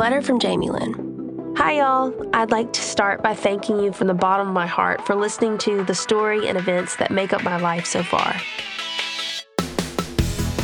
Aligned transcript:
Letter 0.00 0.22
from 0.22 0.38
Jamie 0.38 0.70
Lynn. 0.70 1.52
Hi, 1.58 1.72
y'all. 1.72 2.14
I'd 2.32 2.50
like 2.50 2.72
to 2.72 2.80
start 2.80 3.22
by 3.22 3.34
thanking 3.34 3.78
you 3.80 3.92
from 3.92 4.06
the 4.06 4.14
bottom 4.14 4.48
of 4.48 4.54
my 4.54 4.66
heart 4.66 5.06
for 5.06 5.14
listening 5.14 5.58
to 5.58 5.84
the 5.84 5.94
story 5.94 6.48
and 6.48 6.56
events 6.56 6.96
that 6.96 7.10
make 7.10 7.34
up 7.34 7.44
my 7.44 7.58
life 7.58 7.84
so 7.84 8.02
far. 8.02 8.34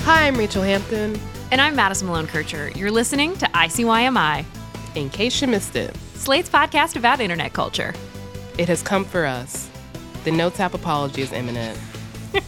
Hi, 0.07 0.27
I'm 0.27 0.37
Rachel 0.37 0.63
Hampton. 0.63 1.21
And 1.53 1.61
I'm 1.61 1.77
Madison 1.77 2.07
Malone 2.07 2.27
Kircher. 2.27 2.71
You're 2.71 2.91
listening 2.91 3.37
to 3.37 3.45
ICYMI, 3.49 4.47
In 4.95 5.11
case 5.11 5.43
you 5.43 5.49
missed 5.49 5.77
it, 5.77 5.95
Slate's 6.15 6.49
podcast 6.49 6.97
about 6.97 7.21
internet 7.21 7.53
culture. 7.53 7.93
it 8.57 8.69
has 8.69 8.81
come 8.81 9.05
for 9.05 9.27
us. 9.27 9.69
The 10.25 10.33
Notes 10.33 10.59
app 10.61 10.73
apology 10.73 11.21
is 11.21 11.33
imminent. 11.33 11.79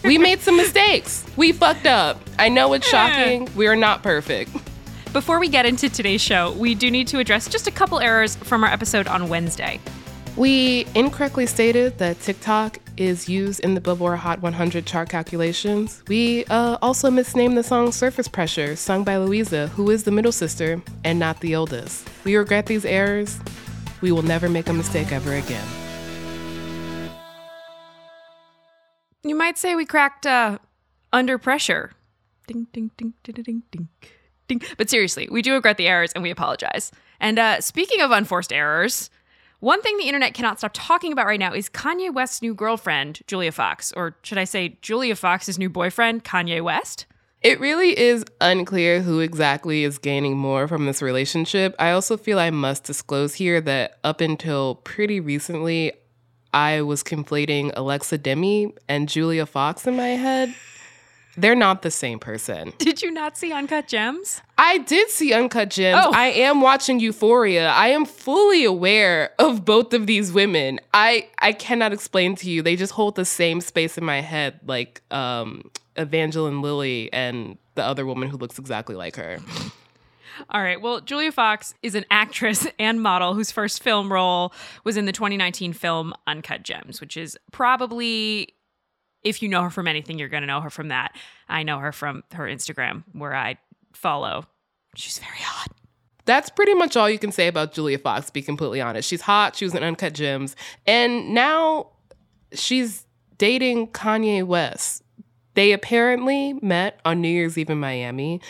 we 0.05 0.17
made 0.17 0.41
some 0.41 0.57
mistakes. 0.57 1.27
We 1.37 1.53
fucked 1.53 1.85
up. 1.87 2.19
I 2.39 2.49
know 2.49 2.73
it's 2.73 2.89
shocking. 2.91 3.47
We 3.55 3.67
are 3.67 3.77
not 3.77 4.03
perfect. 4.03 4.49
Before 5.13 5.41
we 5.41 5.49
get 5.49 5.65
into 5.65 5.89
today's 5.89 6.21
show, 6.21 6.53
we 6.53 6.75
do 6.75 6.91
need 6.91 7.07
to 7.09 7.19
address 7.19 7.49
just 7.49 7.67
a 7.67 7.71
couple 7.71 7.99
errors 7.99 8.37
from 8.37 8.63
our 8.63 8.71
episode 8.71 9.09
on 9.09 9.31
Wednesday. 9.31 9.81
We 10.37 10.87
incorrectly 10.95 11.47
stated 11.47 11.97
that 11.97 12.21
TikTok 12.21 12.79
is 12.99 13.27
used 13.27 13.61
in 13.61 13.73
the 13.73 13.81
Billboard 13.81 14.19
Hot 14.19 14.43
100 14.43 14.85
chart 14.85 15.09
calculations. 15.09 16.03
We 16.09 16.45
uh, 16.47 16.77
also 16.83 17.11
misnamed 17.11 17.57
the 17.57 17.63
song 17.63 17.91
Surface 17.91 18.29
Pressure, 18.29 18.77
sung 18.77 19.03
by 19.03 19.17
Luisa, 19.17 19.69
who 19.69 19.91
is 19.91 20.05
the 20.05 20.11
middle 20.11 20.31
sister 20.31 20.83
and 21.05 21.19
not 21.19 21.41
the 21.41 21.57
oldest. 21.57 22.07
We 22.25 22.37
regret 22.37 22.67
these 22.67 22.85
errors. 22.85 23.41
We 24.03 24.13
will 24.13 24.23
never 24.23 24.51
make 24.51 24.69
a 24.69 24.75
mistake 24.75 25.11
ever 25.11 25.33
again. 25.33 25.67
You 29.23 29.35
might 29.35 29.57
say 29.57 29.75
we 29.75 29.87
cracked 29.87 30.27
uh, 30.27 30.59
under 31.15 31.39
pressure. 31.39 31.93
Ding, 32.47 32.67
ding, 32.75 32.91
ding, 32.99 33.15
ding, 33.25 33.43
ding, 33.43 33.63
ding, 33.71 33.89
ding. 34.49 34.63
But 34.77 34.91
seriously, 34.91 35.29
we 35.31 35.43
do 35.43 35.55
regret 35.55 35.77
the 35.77 35.87
errors 35.87 36.13
and 36.13 36.23
we 36.23 36.31
apologize. 36.31 36.91
And 37.21 37.39
uh, 37.39 37.61
speaking 37.61 38.01
of 38.01 38.11
unforced 38.11 38.53
errors, 38.53 39.11
one 39.61 39.83
thing 39.83 39.97
the 39.97 40.05
internet 40.05 40.35
cannot 40.35 40.59
stop 40.59 40.71
talking 40.73 41.13
about 41.13 41.27
right 41.27 41.41
now 41.41 41.53
is 41.53 41.69
Kanye 41.69 42.13
West's 42.13 42.43
new 42.43 42.55
girlfriend, 42.55 43.21
Julia 43.27 43.51
Fox. 43.51 43.93
Or 43.93 44.17
should 44.23 44.39
I 44.39 44.45
say, 44.45 44.79
Julia 44.83 45.17
Fox's 45.17 45.59
new 45.59 45.69
boyfriend, 45.69 46.25
Kanye 46.25 46.63
West? 46.63 47.07
It 47.41 47.61
really 47.61 47.97
is 47.97 48.25
unclear 48.41 49.01
who 49.01 49.21
exactly 49.21 49.85
is 49.85 49.99
gaining 49.99 50.37
more 50.37 50.67
from 50.67 50.87
this 50.87 51.01
relationship. 51.01 51.75
I 51.79 51.93
also 51.93 52.17
feel 52.17 52.39
I 52.39 52.51
must 52.51 52.85
disclose 52.85 53.35
here 53.35 53.61
that 53.61 53.99
up 54.03 54.21
until 54.21 54.77
pretty 54.77 55.21
recently, 55.21 55.93
I 56.53 56.83
was 56.83 57.05
conflating 57.05 57.73
Alexa 57.77 58.19
Demie 58.19 58.75
and 58.89 59.09
Julia 59.09 59.47
Fox 59.47 59.87
in 59.87 59.97
my 59.97 60.09
head. 60.09 60.55
They're 61.41 61.55
not 61.55 61.83
the 61.83 61.91
same 61.91 62.19
person. 62.19 62.73
Did 62.79 63.01
you 63.03 63.11
not 63.11 63.39
see 63.39 63.53
Uncut 63.53 63.87
Gems? 63.89 64.43
I 64.59 64.79
did 64.79 65.09
see 65.09 65.33
Uncut 65.33 65.71
Gems. 65.71 66.05
Oh. 66.05 66.13
I 66.13 66.27
am 66.29 66.61
watching 66.61 66.99
Euphoria. 66.99 67.69
I 67.69 67.89
am 67.89 68.05
fully 68.05 68.65
aware 68.65 69.31
of 69.39 69.65
both 69.65 69.95
of 69.95 70.09
these 70.09 70.33
women. 70.33 70.81
I 70.93 71.29
I 71.39 71.53
cannot 71.53 71.93
explain 71.93 72.35
to 72.37 72.51
you. 72.51 72.61
They 72.61 72.75
just 72.75 72.93
hold 72.93 73.15
the 73.15 73.25
same 73.25 73.61
space 73.61 73.97
in 73.97 74.05
my 74.05 74.21
head, 74.21 74.59
like 74.67 75.01
um, 75.13 75.71
Evangeline 75.97 76.61
Lilly 76.61 77.13
and 77.13 77.57
the 77.77 77.85
other 77.85 78.05
woman 78.05 78.29
who 78.29 78.37
looks 78.37 78.59
exactly 78.59 78.97
like 78.97 79.15
her. 79.15 79.39
All 80.51 80.63
right. 80.63 80.81
Well, 80.81 81.01
Julia 81.01 81.33
Fox 81.33 81.75
is 81.83 81.95
an 81.95 82.05
actress 82.11 82.67
and 82.79 83.03
model 83.03 83.35
whose 83.35 83.51
first 83.51 83.83
film 83.83 84.13
role 84.13 84.53
was 84.85 84.97
in 84.97 85.05
the 85.05 85.13
2019 85.13 85.73
film 85.73 86.15
Uncut 86.27 86.63
Gems, 86.63 87.01
which 87.01 87.17
is 87.17 87.37
probably, 87.53 88.55
if 89.25 89.43
you 89.43 89.49
know 89.49 89.63
her 89.63 89.71
from 89.71 89.89
anything, 89.89 90.19
you're 90.19 90.29
going 90.29 90.43
to 90.43 90.47
know 90.47 90.61
her 90.61 90.71
from 90.71 90.89
that. 90.89 91.17
I 91.49 91.63
know 91.63 91.79
her 91.79 91.93
from 91.93 92.25
her 92.33 92.45
Instagram, 92.45 93.05
where 93.13 93.35
I 93.35 93.59
follow. 93.93 94.45
She's 94.95 95.19
very 95.19 95.41
hot. 95.41 95.69
That's 96.25 96.51
pretty 96.51 96.75
much 96.75 96.97
all 96.97 97.09
you 97.09 97.19
can 97.19 97.33
say 97.33 97.49
about 97.49 97.73
Julia 97.73 97.99
Fox, 97.99 98.27
to 98.27 98.33
be 98.33 98.43
completely 98.43 98.81
honest. 98.81 99.09
She's 99.09 99.23
hot, 99.23 99.57
she 99.57 99.65
was 99.65 99.75
in 99.75 99.83
Uncut 99.83 100.13
Gems, 100.13 100.57
and 100.87 101.33
now 101.33 101.91
she's 102.53 103.07
dating 103.39 103.89
Kanye 103.89 104.45
West. 104.45 105.03
They 105.55 105.73
apparently 105.73 106.53
met 106.55 107.01
on 107.05 107.21
New 107.23 107.29
Year's 107.29 107.57
Eve 107.57 107.71
in 107.71 107.81
Miami, 107.81 108.43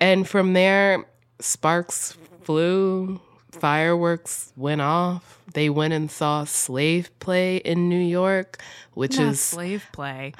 and 0.00 0.28
from 0.28 0.52
there, 0.52 1.06
sparks 1.38 2.16
flew, 2.42 3.20
fireworks 3.52 4.52
went 4.56 4.80
off. 4.80 5.40
They 5.54 5.68
went 5.70 5.92
and 5.94 6.10
saw 6.10 6.44
Slave 6.44 7.10
Play 7.20 7.58
in 7.58 7.88
New 7.88 8.00
York, 8.00 8.62
which 8.94 9.18
Not 9.18 9.32
is 9.32 9.40
slave 9.40 9.84
play. 9.92 10.32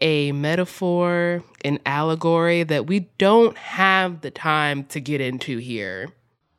a 0.00 0.32
metaphor, 0.32 1.42
an 1.64 1.78
allegory 1.86 2.62
that 2.62 2.86
we 2.86 3.00
don't 3.18 3.56
have 3.56 4.20
the 4.20 4.30
time 4.30 4.84
to 4.84 5.00
get 5.00 5.20
into 5.20 5.58
here. 5.58 6.08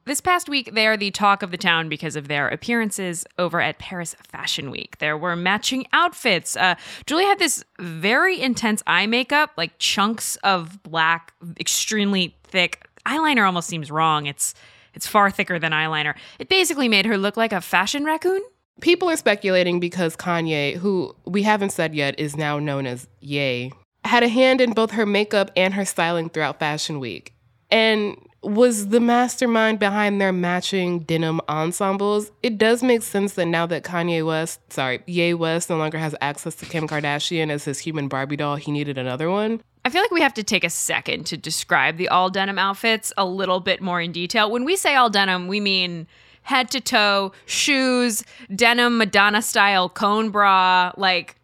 This 0.06 0.22
past 0.22 0.50
week, 0.50 0.74
they 0.74 0.88
are 0.88 0.98
the 0.98 1.12
talk 1.12 1.44
of 1.44 1.52
the 1.52 1.58
town 1.58 1.88
because 1.88 2.16
of 2.16 2.28
their 2.28 2.48
appearances 2.50 3.26
over 3.38 3.62
at 3.62 3.78
Paris 3.78 4.16
Fashion 4.24 4.72
Week. 4.72 4.98
There 4.98 5.16
were 5.16 5.36
matching 5.36 5.86
outfits. 5.94 6.58
Uh, 6.58 6.74
Julie 7.06 7.26
had 7.26 7.38
this 7.38 7.64
very 7.80 8.42
intense 8.42 8.82
eye 8.88 9.06
makeup, 9.06 9.52
like 9.56 9.78
chunks 9.78 10.36
of 10.38 10.82
black, 10.82 11.34
extremely 11.60 12.36
thick. 12.44 12.88
Eyeliner 13.06 13.46
almost 13.46 13.68
seems 13.68 13.92
wrong. 13.92 14.26
It's 14.26 14.56
it's 14.94 15.08
far 15.08 15.32
thicker 15.32 15.60
than 15.60 15.72
eyeliner. 15.72 16.16
It 16.40 16.50
basically 16.50 16.88
made 16.88 17.06
her 17.06 17.18
look 17.18 17.38
like 17.38 17.54
a 17.54 17.62
fashion 17.62 18.04
raccoon. 18.04 18.42
People 18.82 19.10
are 19.10 19.18
speculating 19.18 19.80
because 19.80 20.16
Kanye, 20.16 20.76
who 20.76 21.16
we 21.26 21.44
haven't 21.44 21.72
said 21.72 21.94
yet 21.94 22.20
is 22.20 22.38
now 22.38 22.60
known 22.60 22.86
as 22.86 23.08
Ye, 23.20 23.74
had 24.06 24.24
a 24.24 24.30
hand 24.30 24.62
in 24.62 24.72
both 24.72 24.92
her 24.92 25.06
makeup 25.06 25.52
and 25.56 25.74
her 25.74 25.86
styling 25.86 26.30
throughout 26.30 26.60
Fashion 26.60 27.00
Week 27.00 27.34
and 27.70 28.18
was 28.42 28.88
the 28.88 29.00
mastermind 29.02 29.80
behind 29.80 30.22
their 30.22 30.32
matching 30.32 31.00
denim 31.00 31.42
ensembles. 31.50 32.32
It 32.42 32.58
does 32.58 32.82
make 32.82 33.04
sense 33.04 33.34
that 33.34 33.46
now 33.46 33.66
that 33.66 33.84
Kanye 33.84 34.26
West, 34.26 34.62
sorry, 34.72 35.04
Ye 35.06 35.34
West 35.34 35.70
no 35.70 35.78
longer 35.78 35.98
has 35.98 36.16
access 36.22 36.56
to 36.56 36.66
Kim 36.66 36.88
Kardashian 36.88 37.50
as 37.50 37.66
his 37.66 37.80
human 37.80 38.08
Barbie 38.08 38.38
doll, 38.38 38.56
he 38.56 38.72
needed 38.72 38.98
another 38.98 39.30
one. 39.30 39.62
I 39.86 39.90
feel 39.90 40.02
like 40.02 40.12
we 40.12 40.22
have 40.22 40.34
to 40.36 40.44
take 40.44 40.64
a 40.64 40.70
second 40.70 41.26
to 41.28 41.38
describe 41.38 41.98
the 41.98 42.10
all 42.10 42.30
denim 42.30 42.60
outfits 42.60 43.14
a 43.18 43.26
little 43.26 43.60
bit 43.60 43.82
more 43.82 44.02
in 44.02 44.12
detail. 44.12 44.52
When 44.52 44.66
we 44.66 44.76
say 44.76 44.96
all 44.96 45.10
denim, 45.10 45.48
we 45.48 45.60
mean 45.60 46.08
head 46.44 46.70
to 46.72 46.82
toe, 46.82 47.32
shoes, 47.46 48.24
denim 48.54 48.98
Madonna 48.98 49.42
style 49.42 49.88
cone 49.88 50.32
bra. 50.32 50.92
Like, 50.98 51.36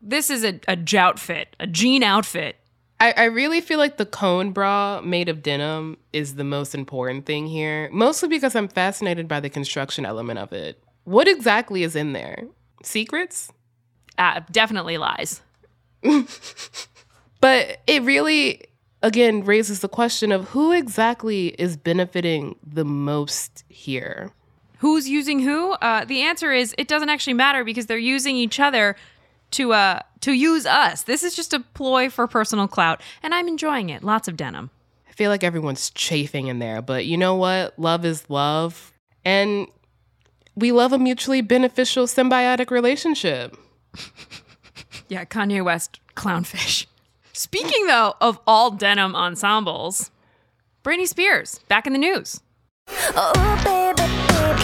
this 0.00 0.30
is 0.30 0.44
a, 0.44 0.60
a 0.68 0.76
joutfit, 0.76 1.46
a 1.58 1.66
jean 1.66 2.02
outfit. 2.02 2.56
I, 3.00 3.12
I 3.16 3.24
really 3.24 3.60
feel 3.60 3.78
like 3.78 3.96
the 3.96 4.06
cone 4.06 4.52
bra 4.52 5.00
made 5.00 5.28
of 5.28 5.42
denim 5.42 5.96
is 6.12 6.36
the 6.36 6.44
most 6.44 6.74
important 6.74 7.26
thing 7.26 7.48
here, 7.48 7.90
mostly 7.92 8.28
because 8.28 8.54
I'm 8.54 8.68
fascinated 8.68 9.26
by 9.26 9.40
the 9.40 9.50
construction 9.50 10.06
element 10.06 10.38
of 10.38 10.52
it. 10.52 10.80
What 11.04 11.26
exactly 11.26 11.82
is 11.82 11.96
in 11.96 12.12
there? 12.12 12.44
Secrets? 12.84 13.52
Uh, 14.18 14.40
definitely 14.52 14.98
lies. 14.98 15.40
But 17.42 17.80
it 17.86 18.02
really, 18.04 18.62
again, 19.02 19.44
raises 19.44 19.80
the 19.80 19.88
question 19.88 20.32
of 20.32 20.48
who 20.50 20.72
exactly 20.72 21.48
is 21.48 21.76
benefiting 21.76 22.56
the 22.64 22.84
most 22.84 23.64
here. 23.68 24.30
Who's 24.78 25.08
using 25.08 25.40
who? 25.40 25.72
Uh, 25.72 26.04
the 26.04 26.22
answer 26.22 26.52
is 26.52 26.74
it 26.78 26.88
doesn't 26.88 27.08
actually 27.10 27.34
matter 27.34 27.64
because 27.64 27.86
they're 27.86 27.98
using 27.98 28.36
each 28.36 28.58
other 28.58 28.96
to 29.50 29.74
uh 29.74 30.00
to 30.20 30.32
use 30.32 30.64
us. 30.64 31.02
This 31.02 31.22
is 31.22 31.34
just 31.36 31.52
a 31.52 31.60
ploy 31.60 32.08
for 32.08 32.26
personal 32.26 32.66
clout, 32.66 33.02
and 33.22 33.34
I'm 33.34 33.48
enjoying 33.48 33.90
it. 33.90 34.02
Lots 34.02 34.28
of 34.28 34.36
denim. 34.36 34.70
I 35.08 35.12
feel 35.12 35.28
like 35.28 35.44
everyone's 35.44 35.90
chafing 35.90 36.46
in 36.46 36.58
there, 36.58 36.80
but 36.80 37.04
you 37.04 37.18
know 37.18 37.34
what? 37.34 37.78
Love 37.78 38.04
is 38.06 38.30
love. 38.30 38.92
And 39.24 39.66
we 40.56 40.72
love 40.72 40.92
a 40.92 40.98
mutually 40.98 41.42
beneficial 41.42 42.06
symbiotic 42.06 42.70
relationship. 42.70 43.56
Yeah, 45.08 45.26
Kanye 45.26 45.62
West 45.62 46.00
clownfish. 46.16 46.86
Speaking 47.42 47.88
though 47.88 48.14
of 48.20 48.38
all 48.46 48.70
denim 48.70 49.16
ensembles, 49.16 50.12
Britney 50.84 51.08
Spears 51.08 51.58
back 51.66 51.88
in 51.88 51.92
the 51.92 51.98
news. 51.98 52.40
Oh, 52.88 53.32
baby, 53.64 53.96
baby. 53.96 54.62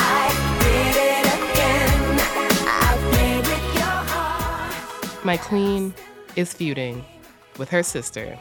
I 0.00 0.30
did 0.62 0.96
it 0.96 1.26
again. 1.26 2.18
I 2.66 2.96
played 3.10 3.46
with 3.46 3.74
your 3.74 3.84
heart. 3.84 5.24
My 5.26 5.36
queen 5.36 5.92
is 6.36 6.54
feuding 6.54 7.04
with 7.58 7.68
her 7.68 7.82
sister, 7.82 8.38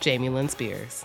Jamie 0.00 0.28
Lynn 0.28 0.48
Spears. 0.48 1.04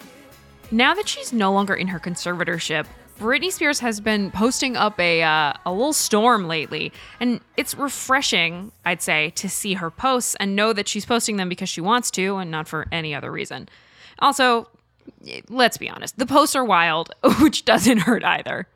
Now 0.71 0.95
that 0.95 1.07
she's 1.07 1.31
no 1.31 1.53
longer 1.53 1.75
in 1.75 1.89
her 1.89 1.99
conservatorship, 1.99 2.87
Britney 3.17 3.51
Spears 3.51 3.79
has 3.79 3.99
been 3.99 4.29
posting 4.31 4.77
up 4.77 4.99
a 4.99 5.23
uh, 5.23 5.53
a 5.65 5.71
little 5.71 5.93
storm 5.93 6.47
lately, 6.47 6.91
and 7.19 7.41
it's 7.55 7.75
refreshing, 7.75 8.71
I'd 8.85 9.01
say, 9.01 9.31
to 9.31 9.49
see 9.49 9.73
her 9.73 9.89
posts 9.89 10.35
and 10.39 10.55
know 10.55 10.71
that 10.73 10.87
she's 10.87 11.05
posting 11.05 11.37
them 11.37 11.49
because 11.49 11.69
she 11.69 11.81
wants 11.81 12.11
to 12.11 12.37
and 12.37 12.51
not 12.51 12.67
for 12.67 12.87
any 12.91 13.15
other 13.15 13.31
reason. 13.31 13.69
Also, 14.19 14.69
let's 15.49 15.77
be 15.77 15.89
honest, 15.89 16.17
the 16.17 16.25
posts 16.25 16.55
are 16.55 16.65
wild, 16.65 17.11
which 17.41 17.65
doesn't 17.65 17.99
hurt 17.99 18.23
either. 18.23 18.67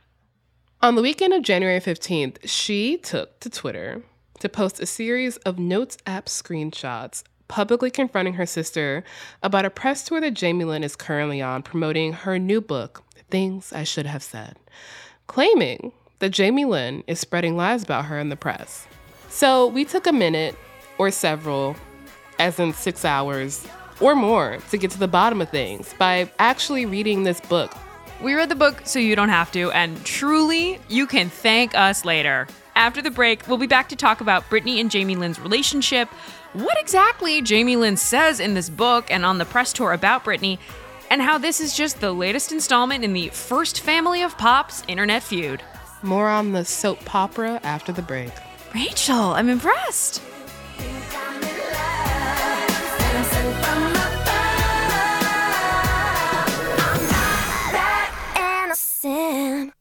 On 0.82 0.96
the 0.96 1.04
weekend 1.04 1.34
of 1.34 1.44
January 1.44 1.80
15th, 1.80 2.38
she 2.46 2.98
took 2.98 3.40
to 3.42 3.50
Twitter 3.50 4.02
to 4.40 4.50
post 4.50 4.80
a 4.80 4.88
series 4.88 5.38
of 5.38 5.60
Notes 5.60 5.98
app 6.08 6.26
screenshots 6.26 7.24
publicly 7.52 7.92
confronting 7.92 8.36
her 8.36 8.46
sister 8.46 9.04
about 9.44 9.66
a 9.66 9.70
press 9.70 10.06
tour 10.06 10.22
that 10.22 10.34
Jamie 10.34 10.64
Lynn 10.64 10.86
is 10.86 10.96
currently 10.96 11.42
on 11.42 11.62
promoting 11.62 12.14
her 12.14 12.40
new 12.40 12.62
book, 12.62 13.04
Things 13.31 13.74
I 13.74 13.83
Should 13.83 14.06
Have 14.06 14.22
Said, 14.22 14.57
claiming 15.28 15.94
that 16.19 16.30
Jamie 16.30 16.66
Lynn 16.66 17.04
is 17.07 17.19
spreading 17.19 17.57
lies 17.57 17.83
about 17.83 18.06
her 18.06 18.19
in 18.19 18.30
the 18.30 18.36
press. 18.36 18.86
So 19.30 19.66
we 19.66 19.86
took 19.86 20.06
a 20.06 20.12
minute 20.12 20.56
or 20.98 21.10
several, 21.10 21.75
as 22.38 22.60
in 22.60 22.74
six 22.74 23.04
hours 23.06 23.66
or 24.00 24.16
more, 24.16 24.60
to 24.69 24.78
get 24.78 24.92
to 24.92 25.00
the 25.00 25.07
bottom 25.07 25.42
of 25.42 25.50
things 25.50 25.94
by 25.98 26.30
actually 26.38 26.86
reading 26.86 27.24
this 27.24 27.39
book. 27.42 27.74
We 28.22 28.36
read 28.36 28.50
the 28.50 28.56
book 28.56 28.81
so 28.83 29.00
you 29.00 29.16
don't 29.16 29.30
have 29.30 29.51
to, 29.54 29.72
and 29.72 30.04
truly, 30.06 30.80
you 30.89 31.07
can 31.07 31.30
thank 31.30 31.74
us 31.74 32.06
later. 32.06 32.48
After 32.75 33.01
the 33.01 33.10
break, 33.10 33.48
we'll 33.48 33.57
be 33.57 33.68
back 33.68 33.89
to 33.89 33.95
talk 33.95 34.22
about 34.22 34.44
Britney 34.50 34.80
and 34.80 34.92
Jamie 34.92 35.16
Lynn's 35.16 35.39
relationship, 35.39 36.07
what 36.54 36.77
exactly 36.80 37.42
Jamie 37.42 37.77
Lynn 37.77 37.98
says 37.98 38.39
in 38.39 38.54
this 38.54 38.69
book 38.69 39.10
and 39.10 39.25
on 39.25 39.38
the 39.38 39.45
press 39.45 39.74
tour 39.74 39.94
about 39.94 40.25
Britney, 40.25 40.60
and 41.12 41.22
how 41.22 41.38
this 41.38 41.60
is 41.60 41.75
just 41.75 42.00
the 42.00 42.13
latest 42.13 42.54
installment 42.54 43.04
in 43.04 43.12
the 43.12 43.28
first 43.28 43.81
family 43.81 44.24
of 44.24 44.38
Pop's 44.38 44.81
internet 44.88 45.22
feud. 45.22 45.62
More 46.02 46.30
on 46.30 46.54
the 46.54 46.63
soap 46.63 47.13
opera 47.13 47.60
after 47.63 47.92
the 47.92 48.02
break. 48.02 48.31
Rachel, 48.74 49.34
I'm 49.34 49.50
impressed. 49.50 50.22
Innocent. 59.04 59.81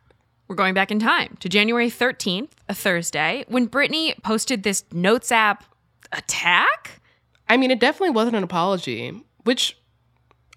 We're 0.51 0.55
going 0.55 0.73
back 0.73 0.91
in 0.91 0.99
time 0.99 1.37
to 1.39 1.47
January 1.47 1.89
13th, 1.89 2.49
a 2.67 2.73
Thursday, 2.73 3.45
when 3.47 3.69
Britney 3.69 4.21
posted 4.21 4.63
this 4.63 4.83
Notes 4.91 5.31
app 5.31 5.63
attack. 6.11 6.99
I 7.47 7.55
mean, 7.55 7.71
it 7.71 7.79
definitely 7.79 8.09
wasn't 8.09 8.35
an 8.35 8.43
apology, 8.43 9.23
which 9.45 9.77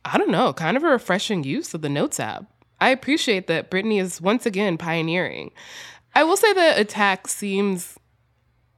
I 0.04 0.18
don't 0.18 0.32
know, 0.32 0.52
kind 0.52 0.76
of 0.76 0.82
a 0.82 0.88
refreshing 0.88 1.44
use 1.44 1.74
of 1.74 1.82
the 1.82 1.88
Notes 1.88 2.18
app. 2.18 2.44
I 2.80 2.88
appreciate 2.88 3.46
that 3.46 3.70
Britney 3.70 4.00
is 4.00 4.20
once 4.20 4.46
again 4.46 4.78
pioneering. 4.78 5.52
I 6.12 6.24
will 6.24 6.36
say 6.36 6.52
the 6.52 6.76
attack 6.76 7.28
seems, 7.28 7.96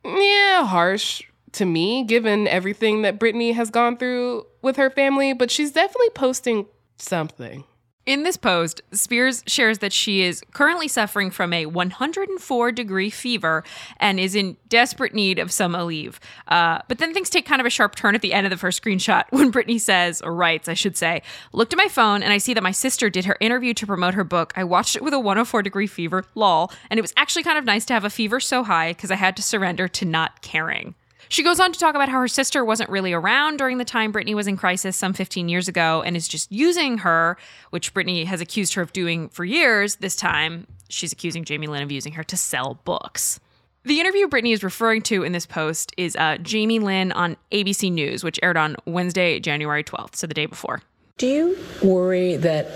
yeah, 0.05 0.67
harsh 0.67 1.23
to 1.53 1.65
me, 1.65 2.05
given 2.05 2.47
everything 2.47 3.01
that 3.03 3.19
Britney 3.19 3.55
has 3.55 3.71
gone 3.71 3.97
through 3.97 4.45
with 4.61 4.77
her 4.77 4.91
family, 4.91 5.33
but 5.33 5.51
she's 5.51 5.73
definitely 5.73 6.11
posting 6.11 6.67
something. 6.99 7.65
In 8.07 8.23
this 8.23 8.37
post, 8.37 8.83
Spears 8.93 9.43
shares 9.49 9.79
that 9.79 9.93
she 9.93 10.23
is 10.23 10.41
currently 10.53 10.87
suffering 10.87 11.29
from 11.29 11.53
a 11.53 11.67
104 11.67 12.71
degree 12.71 13.11
fever 13.11 13.65
and 13.97 14.21
is 14.21 14.37
in 14.37 14.57
desperate 14.69 15.13
need 15.13 15.41
of 15.41 15.51
some 15.51 15.73
Aleve. 15.73 16.19
Uh, 16.47 16.79
but 16.87 16.99
then 16.99 17.13
things 17.13 17.29
take 17.29 17.47
kind 17.47 17.61
of 17.61 17.67
a 17.67 17.71
sharp 17.71 17.97
turn 17.97 18.15
at 18.15 18.23
the 18.23 18.33
end 18.33 18.47
of 18.47 18.51
the 18.51 18.57
first 18.57 18.81
screenshot 18.81 19.25
when 19.31 19.51
Britney 19.51 19.81
says, 19.81 20.23
or 20.23 20.33
writes, 20.33 20.69
I 20.69 20.75
should 20.75 20.97
say, 20.97 21.21
looked 21.53 21.73
at 21.73 21.79
my 21.79 21.89
phone 21.89 22.23
and 22.23 22.33
I 22.33 22.39
see 22.39 22.55
that 22.55 22.63
my 22.63 22.71
sister 22.71 23.11
did 23.11 23.25
her 23.25 23.37
interview 23.41 23.75
to 23.75 23.87
promote 23.87 24.15
her 24.15 24.25
book. 24.25 24.53
I 24.55 24.63
watched 24.63 24.95
it 24.95 25.03
with 25.03 25.13
a 25.13 25.19
104 25.19 25.63
degree 25.63 25.89
fever, 25.89 26.25
lol, 26.37 26.71
and 26.89 26.99
it 26.99 27.03
was 27.03 27.13
actually 27.17 27.43
kind 27.43 27.59
of 27.59 27.65
nice 27.65 27.85
to 27.87 27.93
have 27.93 28.05
a 28.05 28.11
fever 28.11 28.39
so 28.39 28.63
high 28.63 28.93
because 28.93 29.11
I 29.11 29.17
had 29.17 29.37
to 29.37 29.43
surrender 29.43 29.89
to 29.89 30.05
not 30.05 30.43
caring. 30.43 30.95
She 31.29 31.43
goes 31.43 31.61
on 31.61 31.73
to 31.73 31.79
talk 31.79 31.95
about 31.95 32.09
how 32.09 32.21
her 32.21 32.29
sister 32.29 32.65
wasn't 32.65 32.91
really 32.91 33.13
around 33.13 33.57
during 33.57 33.79
the 33.79 33.85
time 33.85 34.13
Britney 34.13 34.35
was 34.35 34.47
in 34.47 34.57
crisis 34.57 34.97
some 34.97 35.13
15 35.13 35.49
years 35.49 35.69
ago 35.69 36.03
and 36.03 36.17
is 36.17 36.29
just 36.29 36.51
using 36.53 36.99
her, 36.99 37.37
which 37.71 37.93
Britney 37.93 38.27
has 38.27 38.41
accused 38.41 38.75
her 38.75 38.83
of 38.83 38.93
doing 38.93 39.29
for 39.29 39.45
years. 39.45 39.97
This 39.97 40.17
time, 40.17 40.67
she's 40.89 41.13
accusing 41.13 41.45
Jamie 41.45 41.67
Lynn 41.67 41.83
of 41.83 41.91
using 41.91 42.13
her 42.13 42.25
to 42.25 42.37
sell 42.37 42.81
books. 42.85 43.41
The 43.85 44.01
interview 44.01 44.27
Britney 44.27 44.53
is 44.53 44.65
referring 44.65 45.03
to 45.03 45.23
in 45.23 45.33
this 45.33 45.47
post 45.47 45.93
is 45.97 46.17
uh, 46.17 46.39
Jamie 46.39 46.81
Lynn 46.81 47.13
on 47.13 47.37
ABC 47.53 47.93
News, 47.93 48.25
which 48.25 48.41
aired 48.43 48.57
on 48.57 48.77
Wednesday, 48.85 49.39
January 49.39 49.85
12th, 49.85 50.17
so 50.17 50.27
the 50.27 50.35
day 50.35 50.47
before. 50.47 50.83
Do 51.19 51.27
you 51.29 51.59
worry 51.83 52.37
that 52.37 52.69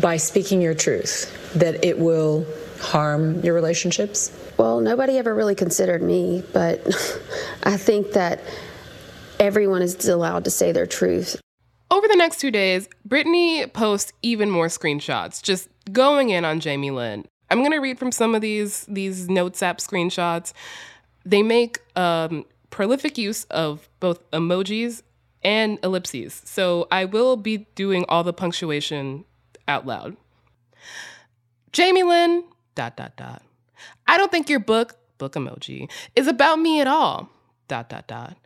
by 0.00 0.16
speaking 0.16 0.60
your 0.60 0.74
truth, 0.74 1.52
that 1.54 1.84
it 1.84 1.98
will 1.98 2.46
harm 2.80 3.40
your 3.42 3.54
relationships? 3.54 4.32
Well, 4.56 4.80
nobody 4.80 5.18
ever 5.18 5.34
really 5.34 5.54
considered 5.54 6.02
me, 6.02 6.42
but 6.52 6.80
I 7.62 7.76
think 7.76 8.12
that 8.12 8.40
everyone 9.38 9.82
is 9.82 10.08
allowed 10.08 10.44
to 10.44 10.50
say 10.50 10.72
their 10.72 10.86
truth. 10.86 11.40
Over 11.90 12.08
the 12.08 12.16
next 12.16 12.40
two 12.40 12.50
days, 12.50 12.88
Britney 13.08 13.72
posts 13.72 14.12
even 14.22 14.50
more 14.50 14.66
screenshots, 14.66 15.42
just 15.42 15.68
going 15.92 16.30
in 16.30 16.44
on 16.44 16.60
Jamie 16.60 16.90
Lynn. 16.90 17.26
I'm 17.50 17.62
gonna 17.62 17.80
read 17.80 17.98
from 17.98 18.10
some 18.10 18.34
of 18.34 18.40
these 18.40 18.84
these 18.86 19.28
Notes 19.28 19.62
app 19.62 19.78
screenshots. 19.78 20.52
They 21.24 21.42
make 21.42 21.78
um, 21.94 22.44
prolific 22.70 23.18
use 23.18 23.44
of 23.44 23.88
both 24.00 24.28
emojis 24.32 25.02
and 25.42 25.78
ellipses, 25.84 26.42
so 26.44 26.88
I 26.90 27.04
will 27.04 27.36
be 27.36 27.68
doing 27.76 28.04
all 28.08 28.24
the 28.24 28.32
punctuation 28.32 29.24
out 29.68 29.86
loud. 29.86 30.16
Jamie 31.72 32.02
Lynn, 32.02 32.44
dot 32.76 32.96
dot 32.96 33.16
dot. 33.16 33.42
I 34.06 34.16
don't 34.16 34.30
think 34.30 34.48
your 34.48 34.60
book, 34.60 34.94
book 35.18 35.34
emoji, 35.34 35.90
is 36.14 36.28
about 36.28 36.60
me 36.60 36.80
at 36.80 36.86
all. 36.86 37.28
Dot 37.66 37.88
dot 37.88 38.06
dot. 38.06 38.36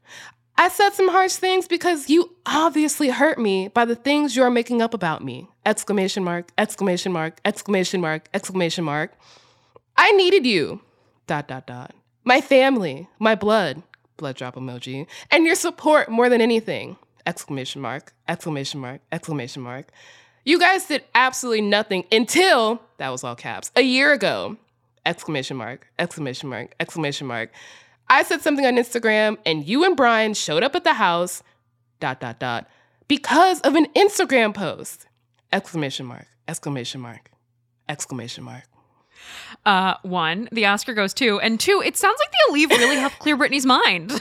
I 0.56 0.68
said 0.68 0.90
some 0.90 1.08
harsh 1.08 1.34
things 1.34 1.66
because 1.68 2.10
you 2.10 2.34
obviously 2.46 3.08
hurt 3.08 3.38
me 3.38 3.68
by 3.68 3.84
the 3.84 3.94
things 3.94 4.34
you're 4.34 4.50
making 4.50 4.82
up 4.82 4.94
about 4.94 5.25
me. 5.25 5.49
Exclamation 5.64 6.25
mark, 6.25 6.50
exclamation 6.58 7.12
mark, 7.12 7.38
exclamation 7.44 8.00
mark, 8.00 8.28
exclamation 8.34 8.84
mark. 8.84 9.12
I 9.96 10.12
needed 10.12 10.46
you. 10.46 10.80
Dot 11.26 11.49
dot 11.49 11.66
dot. 11.66 11.94
My 12.25 12.40
family, 12.40 13.08
my 13.18 13.34
blood, 13.34 13.82
blood 14.16 14.37
drop 14.37 14.54
emoji, 14.54 15.06
and 15.30 15.46
your 15.46 15.54
support 15.54 16.10
more 16.10 16.28
than 16.28 16.40
anything. 16.40 16.96
Exclamation 17.26 17.80
mark, 17.80 18.12
exclamation 18.28 18.80
mark, 18.80 19.00
exclamation 19.12 19.62
mark. 19.62 19.90
You 20.50 20.59
guys 20.59 20.87
did 20.87 21.04
absolutely 21.14 21.61
nothing 21.61 22.07
until, 22.11 22.83
that 22.97 23.11
was 23.11 23.23
all 23.23 23.37
caps, 23.37 23.71
a 23.76 23.83
year 23.83 24.12
ago. 24.12 24.57
Exclamation 25.07 25.57
mark, 25.57 25.87
exclamation 25.97 26.49
mark, 26.49 26.75
exclamation 26.80 27.28
mark. 27.28 27.52
I 28.09 28.25
said 28.25 28.40
something 28.40 28.66
on 28.66 28.75
Instagram 28.75 29.38
and 29.47 29.64
you 29.64 29.85
and 29.85 29.97
Brian 29.97 30.35
showed 30.35 30.64
up 30.64 30.75
at 30.75 30.83
the 30.83 30.95
house, 30.95 31.45
dot, 32.00 32.19
dot, 32.19 32.40
dot, 32.40 32.69
because 33.07 33.61
of 33.61 33.76
an 33.76 33.87
Instagram 33.95 34.52
post. 34.52 35.07
Exclamation 35.52 36.04
mark, 36.04 36.26
exclamation 36.49 37.00
mark, 37.00 37.30
exclamation 37.88 38.42
mark. 38.42 38.64
Uh, 39.64 39.95
one, 40.02 40.49
the 40.50 40.66
Oscar 40.66 40.95
goes 40.95 41.14
to, 41.14 41.38
and 41.38 41.61
two, 41.61 41.80
it 41.85 41.97
sounds 41.97 42.19
like 42.19 42.33
the 42.33 42.52
Aleve 42.52 42.71
really 42.76 42.97
helped 42.97 43.21
clear 43.21 43.37
Britney's 43.38 43.66
mind. 43.66 44.21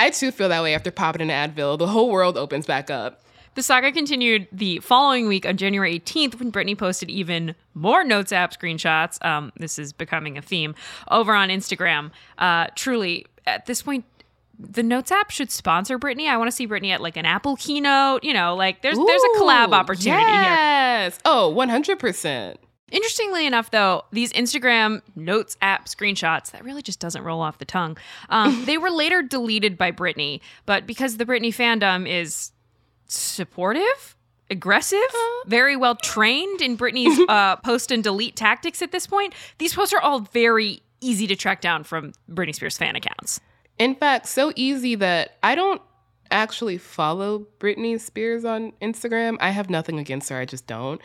I 0.00 0.10
too 0.10 0.32
feel 0.32 0.48
that 0.48 0.64
way 0.64 0.74
after 0.74 0.90
popping 0.90 1.30
an 1.30 1.52
Advil. 1.54 1.78
The 1.78 1.86
whole 1.86 2.10
world 2.10 2.36
opens 2.36 2.66
back 2.66 2.90
up. 2.90 3.22
The 3.54 3.62
saga 3.62 3.90
continued 3.92 4.46
the 4.52 4.78
following 4.78 5.26
week 5.26 5.44
on 5.46 5.56
January 5.56 5.98
18th 5.98 6.38
when 6.38 6.52
Britney 6.52 6.76
posted 6.78 7.10
even 7.10 7.54
more 7.74 8.04
Notes 8.04 8.32
app 8.32 8.56
screenshots. 8.58 9.24
Um, 9.24 9.52
this 9.56 9.78
is 9.78 9.92
becoming 9.92 10.38
a 10.38 10.42
theme 10.42 10.74
over 11.10 11.34
on 11.34 11.48
Instagram. 11.48 12.10
Uh, 12.38 12.66
truly, 12.76 13.26
at 13.46 13.66
this 13.66 13.82
point, 13.82 14.04
the 14.58 14.82
Notes 14.82 15.10
app 15.10 15.30
should 15.30 15.50
sponsor 15.50 15.98
Britney. 15.98 16.28
I 16.28 16.36
want 16.36 16.48
to 16.48 16.54
see 16.54 16.66
Britney 16.66 16.90
at 16.90 17.00
like 17.00 17.16
an 17.16 17.24
Apple 17.24 17.56
keynote. 17.56 18.24
You 18.24 18.32
know, 18.32 18.54
like 18.54 18.82
there's 18.82 18.96
there's 18.96 19.22
a 19.22 19.38
collab 19.38 19.70
Ooh, 19.70 19.74
opportunity 19.74 20.22
here. 20.24 20.32
yes. 20.32 21.18
Oh, 21.24 21.52
100%. 21.56 22.56
Interestingly 22.90 23.46
enough, 23.46 23.70
though, 23.70 24.04
these 24.12 24.32
Instagram 24.32 25.02
Notes 25.14 25.58
app 25.60 25.86
screenshots, 25.86 26.52
that 26.52 26.64
really 26.64 26.80
just 26.80 27.00
doesn't 27.00 27.22
roll 27.22 27.40
off 27.42 27.58
the 27.58 27.66
tongue, 27.66 27.98
um, 28.30 28.62
they 28.66 28.78
were 28.78 28.90
later 28.90 29.22
deleted 29.22 29.76
by 29.76 29.92
Britney. 29.92 30.40
But 30.64 30.86
because 30.86 31.18
the 31.18 31.26
Britney 31.26 31.54
fandom 31.54 32.08
is 32.08 32.52
supportive, 33.08 34.16
aggressive, 34.50 34.98
very 35.46 35.76
well 35.76 35.96
trained 35.96 36.60
in 36.60 36.76
Britney's 36.76 37.18
uh, 37.28 37.56
post 37.56 37.90
and 37.90 38.04
delete 38.04 38.36
tactics 38.36 38.82
at 38.82 38.92
this 38.92 39.06
point, 39.06 39.34
these 39.58 39.74
posts 39.74 39.92
are 39.92 40.00
all 40.00 40.20
very 40.20 40.82
easy 41.00 41.26
to 41.26 41.36
track 41.36 41.60
down 41.60 41.84
from 41.84 42.12
Britney 42.30 42.54
Spears 42.54 42.78
fan 42.78 42.96
accounts. 42.96 43.40
In 43.78 43.94
fact, 43.94 44.26
so 44.26 44.52
easy 44.56 44.94
that 44.96 45.36
I 45.42 45.54
don't 45.54 45.80
actually 46.30 46.78
follow 46.78 47.46
Britney 47.58 48.00
Spears 48.00 48.44
on 48.44 48.72
Instagram. 48.82 49.36
I 49.40 49.50
have 49.50 49.70
nothing 49.70 49.98
against 49.98 50.28
her, 50.28 50.36
I 50.38 50.44
just 50.44 50.66
don't. 50.66 51.00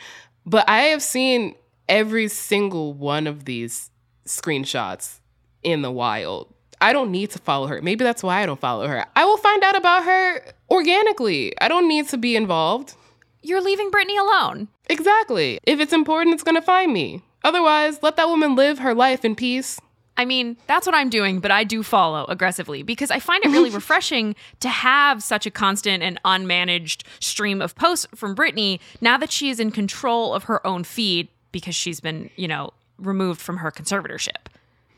But 0.45 0.67
I 0.67 0.83
have 0.83 1.01
seen 1.01 1.55
every 1.88 2.27
single 2.27 2.93
one 2.93 3.27
of 3.27 3.45
these 3.45 3.91
screenshots 4.25 5.19
in 5.62 5.81
the 5.81 5.91
wild. 5.91 6.53
I 6.82 6.94
don't 6.94 7.12
need 7.12 7.32
to 7.32 7.39
follow 7.39 7.68
her. 7.68 7.82
Maybe 7.82 8.03
that's 8.03 8.24
why 8.24 8.42
I 8.42 8.46
don't 8.46 8.60
follow 8.60 8.88
her. 8.88 9.06
I 9.15 9.25
will 9.25 9.38
find 9.38 9.63
out 9.63 9.75
about 9.75 10.03
her 10.03 10.42
organically. 10.70 11.53
I 11.60 11.68
don't 11.68 11.88
need 11.88 12.08
to 12.10 12.18
be 12.18 12.36
involved. 12.36 12.96
You're 13.42 13.62
leaving 13.62 13.92
Britney 13.92 14.20
alone. 14.20 14.70
Exactly. 14.89 15.60
If 15.63 15.80
it's 15.80 15.94
important, 15.94 16.34
it's 16.34 16.44
going 16.44 16.56
to 16.56 16.62
find 16.62 16.94
me. 16.94 17.22
Otherwise, 17.44 18.00
let 18.01 18.15
that 18.15 18.27
woman 18.27 18.56
live 18.56 18.80
her 18.80 18.94
life 18.94 19.25
in 19.25 19.36
peace. 19.36 19.80
I 20.15 20.25
mean, 20.25 20.58
that's 20.68 20.86
what 20.86 20.96
I'm 20.96 21.10
doing, 21.10 21.39
but 21.39 21.51
I 21.51 21.63
do 21.63 21.82
follow 21.82 22.25
aggressively 22.25 22.84
because 22.84 23.10
I 23.10 23.20
find 23.20 23.44
it 23.44 23.50
really 23.50 23.70
refreshing 23.72 24.36
to 24.60 24.70
have 24.70 25.24
such 25.24 25.46
a 25.46 25.51
constant 25.51 26.03
and 26.03 26.22
unmanaged 26.24 27.03
stream 27.20 27.62
of 27.62 27.75
posts 27.75 28.08
from 28.15 28.36
Britney 28.36 28.80
now 29.01 29.18
that 29.18 29.32
she 29.32 29.50
is 29.50 29.60
in 29.60 29.72
control 29.72 30.34
of 30.34 30.44
her 30.44 30.65
own 30.65 30.84
feed 30.84 31.30
because 31.51 31.75
she's 31.75 32.00
been, 32.00 32.30
you 32.36 32.48
know, 32.48 32.72
removed 33.00 33.42
from 33.42 33.58
her 33.58 33.72
conservatorship. 33.72 34.48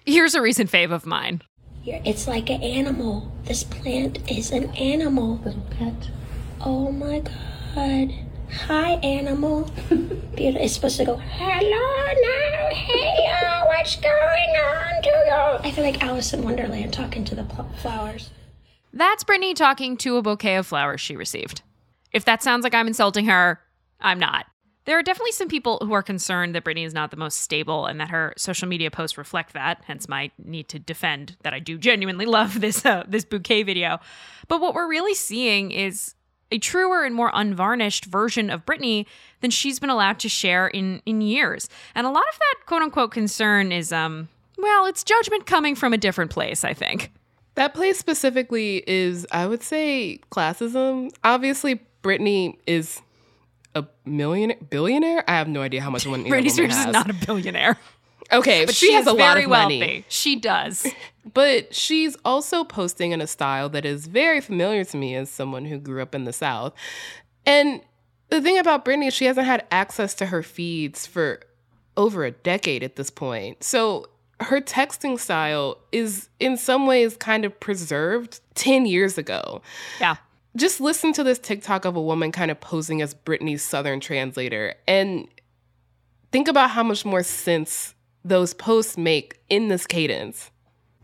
Here's 0.05 0.35
a 0.35 0.41
recent 0.41 0.69
fave 0.69 0.91
of 0.91 1.05
mine. 1.05 1.41
You're- 1.85 2.01
It's 2.03 2.27
like 2.27 2.49
an 2.49 2.61
animal. 2.61 3.31
This 3.45 3.63
plant 3.63 4.19
is 4.29 4.51
an 4.51 4.71
animal. 4.75 5.37
Little 5.45 5.65
pet. 5.77 6.09
Oh 6.61 6.91
my 6.91 7.19
god. 7.19 8.13
Hi, 8.67 8.91
animal. 9.03 9.63
Beautiful. 9.89 10.61
It's 10.63 10.73
supposed 10.73 10.97
to 10.97 11.05
go, 11.05 11.15
hello 11.17 12.05
now, 12.21 12.69
hello, 12.71 13.65
what's 13.67 13.95
going 13.97 14.11
on 14.13 15.01
to 15.03 15.09
you? 15.09 15.67
I 15.67 15.71
feel 15.71 15.83
like 15.83 16.03
Alice 16.03 16.33
in 16.33 16.41
Wonderland 16.43 16.93
talking 16.93 17.23
to 17.25 17.35
the 17.35 17.43
pl- 17.43 17.69
flowers. 17.81 18.29
That's 18.93 19.23
Britney 19.23 19.55
talking 19.55 19.97
to 19.97 20.17
a 20.17 20.21
bouquet 20.21 20.55
of 20.55 20.67
flowers 20.67 21.01
she 21.01 21.15
received. 21.15 21.61
If 22.11 22.25
that 22.25 22.41
sounds 22.43 22.63
like 22.63 22.73
I'm 22.73 22.87
insulting 22.87 23.25
her, 23.25 23.59
I'm 23.99 24.19
not. 24.19 24.45
There 24.85 24.97
are 24.97 25.03
definitely 25.03 25.31
some 25.31 25.47
people 25.47 25.79
who 25.81 25.93
are 25.93 26.03
concerned 26.03 26.53
that 26.55 26.63
Britney 26.63 26.85
is 26.85 26.93
not 26.93 27.09
the 27.11 27.17
most 27.17 27.41
stable 27.41 27.87
and 27.87 27.99
that 27.99 28.09
her 28.09 28.33
social 28.37 28.67
media 28.67 28.91
posts 28.91 29.17
reflect 29.17 29.53
that. 29.53 29.81
Hence, 29.85 30.07
my 30.07 30.31
need 30.37 30.69
to 30.69 30.79
defend 30.79 31.37
that 31.41 31.53
I 31.53 31.59
do 31.59 31.77
genuinely 31.77 32.25
love 32.25 32.61
this 32.61 32.85
uh, 32.85 33.03
this 33.07 33.25
bouquet 33.25 33.63
video. 33.63 33.99
But 34.47 34.61
what 34.61 34.73
we're 34.73 34.87
really 34.87 35.15
seeing 35.15 35.71
is 35.71 36.13
a 36.51 36.59
truer 36.59 37.03
and 37.03 37.15
more 37.15 37.31
unvarnished 37.33 38.05
version 38.05 38.51
of 38.51 38.65
Britney 38.65 39.07
than 39.41 39.49
she's 39.49 39.79
been 39.79 39.89
allowed 39.89 40.19
to 40.19 40.29
share 40.29 40.67
in 40.67 41.01
in 41.05 41.21
years. 41.21 41.67
And 41.95 42.05
a 42.05 42.11
lot 42.11 42.23
of 42.31 42.39
that 42.39 42.55
quote 42.67 42.83
unquote 42.83 43.11
concern 43.11 43.71
is 43.71 43.91
um 43.91 44.29
well, 44.57 44.85
it's 44.85 45.03
judgment 45.03 45.45
coming 45.45 45.75
from 45.75 45.93
a 45.93 45.97
different 45.97 46.31
place, 46.31 46.63
I 46.63 46.73
think. 46.73 47.11
That 47.55 47.73
place 47.73 47.97
specifically 47.97 48.83
is, 48.87 49.25
I 49.31 49.47
would 49.47 49.63
say, 49.63 50.19
classism. 50.31 51.11
Obviously, 51.23 51.81
Britney 52.03 52.57
is 52.67 53.01
a 53.75 53.85
millionaire, 54.05 54.57
billionaire. 54.69 55.23
I 55.29 55.33
have 55.33 55.47
no 55.47 55.61
idea 55.61 55.81
how 55.81 55.89
much 55.89 56.07
money 56.07 56.29
Britney 56.29 56.49
Spears 56.49 56.75
is 56.75 56.87
not 56.87 57.09
a 57.09 57.13
billionaire. 57.13 57.77
okay, 58.31 58.65
But 58.65 58.73
she, 58.73 58.93
has 58.93 59.05
a 59.05 59.13
lot 59.13 59.37
of 59.37 59.47
money. 59.49 60.05
She 60.07 60.35
does. 60.35 60.87
But 61.33 61.73
she's 61.73 62.15
also 62.23 62.63
posting 62.63 63.11
in 63.11 63.19
a 63.19 63.25
style 63.25 63.67
that 63.69 63.83
is 63.83 64.05
very 64.05 64.39
familiar 64.41 64.83
to 64.83 64.95
me 64.95 65.15
as 65.15 65.27
someone 65.27 65.65
who 65.65 65.79
grew 65.79 66.03
up 66.03 66.13
in 66.13 66.23
the 66.25 66.31
South. 66.31 66.73
And 67.47 67.81
the 68.29 68.41
thing 68.41 68.59
about 68.59 68.85
Britney 68.85 69.07
is 69.07 69.13
she 69.15 69.25
hasn't 69.25 69.47
had 69.47 69.65
access 69.71 70.13
to 70.15 70.27
her 70.27 70.43
feeds 70.43 71.07
for 71.07 71.39
over 71.97 72.25
a 72.25 72.31
decade 72.31 72.83
at 72.83 72.95
this 72.95 73.09
point. 73.09 73.63
So 73.63 74.05
her 74.39 74.61
texting 74.61 75.19
style 75.19 75.79
is 75.91 76.29
in 76.39 76.57
some 76.57 76.85
ways 76.85 77.17
kind 77.17 77.43
of 77.43 77.59
preserved 77.59 78.39
10 78.53 78.85
years 78.85 79.17
ago. 79.17 79.63
Yeah. 79.99 80.17
Just 80.55 80.79
listen 80.79 81.11
to 81.13 81.23
this 81.23 81.37
TikTok 81.37 81.83
of 81.83 81.97
a 81.97 82.01
woman 82.01 82.31
kind 82.31 82.49
of 82.49 82.61
posing 82.61 83.01
as 83.01 83.13
Britney's 83.13 83.61
Southern 83.61 83.99
translator 83.99 84.75
and 84.87 85.27
think 86.31 86.47
about 86.47 86.69
how 86.69 86.81
much 86.81 87.03
more 87.03 87.23
sense 87.23 87.93
those 88.23 88.53
posts 88.53 88.97
make 88.97 89.41
in 89.49 89.67
this 89.67 89.85
cadence. 89.85 90.51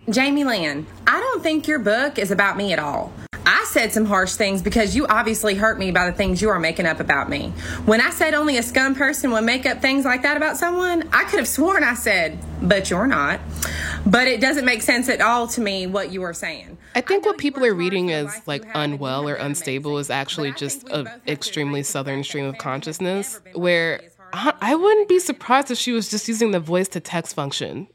Jamie 0.10 0.46
Lynn, 0.46 0.88
I 1.06 1.20
don't 1.20 1.44
think 1.44 1.68
your 1.68 1.80
book 1.80 2.18
is 2.18 2.32
about 2.32 2.56
me 2.56 2.72
at 2.72 2.80
all. 2.80 3.12
I 3.46 3.66
said 3.68 3.92
some 3.92 4.06
harsh 4.06 4.36
things 4.36 4.62
because 4.62 4.96
you 4.96 5.06
obviously 5.08 5.56
hurt 5.56 5.78
me 5.78 5.92
by 5.92 6.10
the 6.10 6.16
things 6.16 6.42
you 6.42 6.48
are 6.48 6.60
making 6.60 6.86
up 6.86 7.02
about 7.02 7.30
me. 7.30 7.50
When 7.86 8.00
I 8.00 8.10
said 8.10 8.34
only 8.34 8.56
a 8.56 8.64
scum 8.64 8.96
person 8.96 9.32
would 9.32 9.44
make 9.44 9.66
up 9.66 9.82
things 9.82 10.06
like 10.06 10.22
that 10.24 10.38
about 10.38 10.56
someone, 10.56 11.10
I 11.12 11.26
could 11.26 11.40
have 11.40 11.48
sworn 11.48 11.84
I 11.84 11.96
said, 11.96 12.40
but 12.62 12.90
you're 12.90 13.06
not. 13.06 13.42
But 14.06 14.28
it 14.28 14.40
doesn't 14.40 14.64
make 14.64 14.82
sense 14.82 15.10
at 15.10 15.20
all 15.20 15.48
to 15.50 15.62
me 15.62 15.88
what 15.88 16.12
you 16.14 16.24
are 16.24 16.34
saying. 16.34 16.78
I 16.96 17.02
think 17.02 17.26
what 17.26 17.38
people 17.38 17.66
are 17.66 17.74
reading 17.74 18.12
as 18.12 18.42
like 18.46 18.66
unwell 18.74 19.28
or 19.28 19.36
unstable 19.36 19.98
is 19.98 20.10
actually 20.10 20.52
just 20.54 20.88
an 20.90 21.08
extremely 21.28 21.84
southern 21.84 22.24
stream 22.24 22.46
of 22.46 22.58
consciousness 22.58 23.40
where 23.54 24.02
I 24.34 24.54
I 24.62 24.76
wouldn't 24.76 25.08
be 25.10 25.20
surprised 25.20 25.72
if 25.72 25.78
she 25.78 25.92
was 25.92 26.10
just 26.10 26.28
using 26.28 26.52
the 26.52 26.60
voice 26.60 26.88
to 26.90 27.00
text 27.00 27.36
function. 27.36 27.88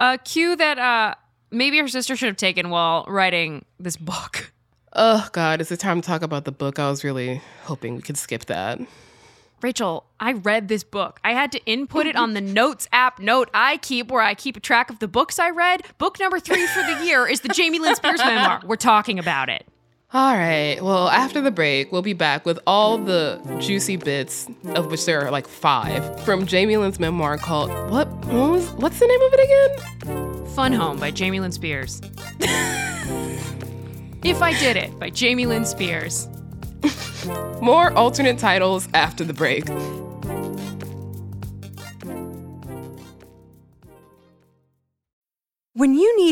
A 0.00 0.18
cue 0.18 0.56
that 0.56 0.78
uh, 0.78 1.14
maybe 1.50 1.78
her 1.78 1.88
sister 1.88 2.16
should 2.16 2.26
have 2.26 2.36
taken 2.36 2.70
while 2.70 3.04
writing 3.08 3.64
this 3.78 3.96
book. 3.96 4.52
Oh 4.94 5.28
God, 5.32 5.60
is 5.60 5.70
it 5.72 5.80
time 5.80 6.00
to 6.00 6.06
talk 6.06 6.22
about 6.22 6.44
the 6.44 6.52
book? 6.52 6.78
I 6.78 6.90
was 6.90 7.02
really 7.04 7.40
hoping 7.64 7.96
we 7.96 8.02
could 8.02 8.18
skip 8.18 8.46
that. 8.46 8.78
Rachel, 9.62 10.04
I 10.18 10.32
read 10.32 10.68
this 10.68 10.82
book. 10.82 11.20
I 11.22 11.32
had 11.32 11.52
to 11.52 11.64
input 11.66 12.06
it 12.06 12.16
on 12.16 12.34
the 12.34 12.40
notes 12.60 12.88
app 12.92 13.20
note 13.20 13.48
I 13.54 13.76
keep 13.76 14.10
where 14.10 14.22
I 14.22 14.34
keep 14.34 14.56
a 14.56 14.60
track 14.60 14.90
of 14.90 14.98
the 14.98 15.08
books 15.08 15.38
I 15.38 15.50
read. 15.50 15.82
Book 15.98 16.18
number 16.18 16.40
three 16.40 16.66
for 16.66 16.82
the 16.82 17.04
year 17.04 17.26
is 17.28 17.40
the 17.42 17.48
Jamie 17.48 17.78
Lynn 17.78 17.94
Spears 17.94 18.18
memoir. 18.18 18.60
We're 18.64 18.76
talking 18.76 19.18
about 19.18 19.48
it. 19.48 19.64
All 20.14 20.34
right. 20.36 20.78
Well, 20.82 21.08
after 21.08 21.40
the 21.40 21.50
break, 21.50 21.90
we'll 21.90 22.02
be 22.02 22.12
back 22.12 22.44
with 22.44 22.58
all 22.66 22.98
the 22.98 23.40
juicy 23.60 23.96
bits, 23.96 24.46
of 24.74 24.90
which 24.90 25.06
there 25.06 25.24
are 25.24 25.30
like 25.30 25.48
five, 25.48 26.22
from 26.24 26.44
Jamie 26.44 26.76
Lynn's 26.76 27.00
memoir 27.00 27.38
called 27.38 27.70
what? 27.90 28.08
What 28.26 28.50
was? 28.50 28.70
What's 28.72 28.98
the 28.98 29.06
name 29.06 29.22
of 29.22 29.32
it 29.32 29.40
again? 30.10 30.46
Fun 30.48 30.72
Home 30.72 30.98
by 30.98 31.10
Jamie 31.12 31.40
Lynn 31.40 31.52
Spears. 31.52 32.02
if 34.22 34.42
I 34.42 34.52
Did 34.58 34.76
It 34.76 34.98
by 34.98 35.08
Jamie 35.08 35.46
Lynn 35.46 35.64
Spears. 35.64 36.28
More 37.60 37.92
alternate 37.92 38.38
titles 38.38 38.88
after 38.94 39.24
the 39.24 39.32
break. 39.32 39.64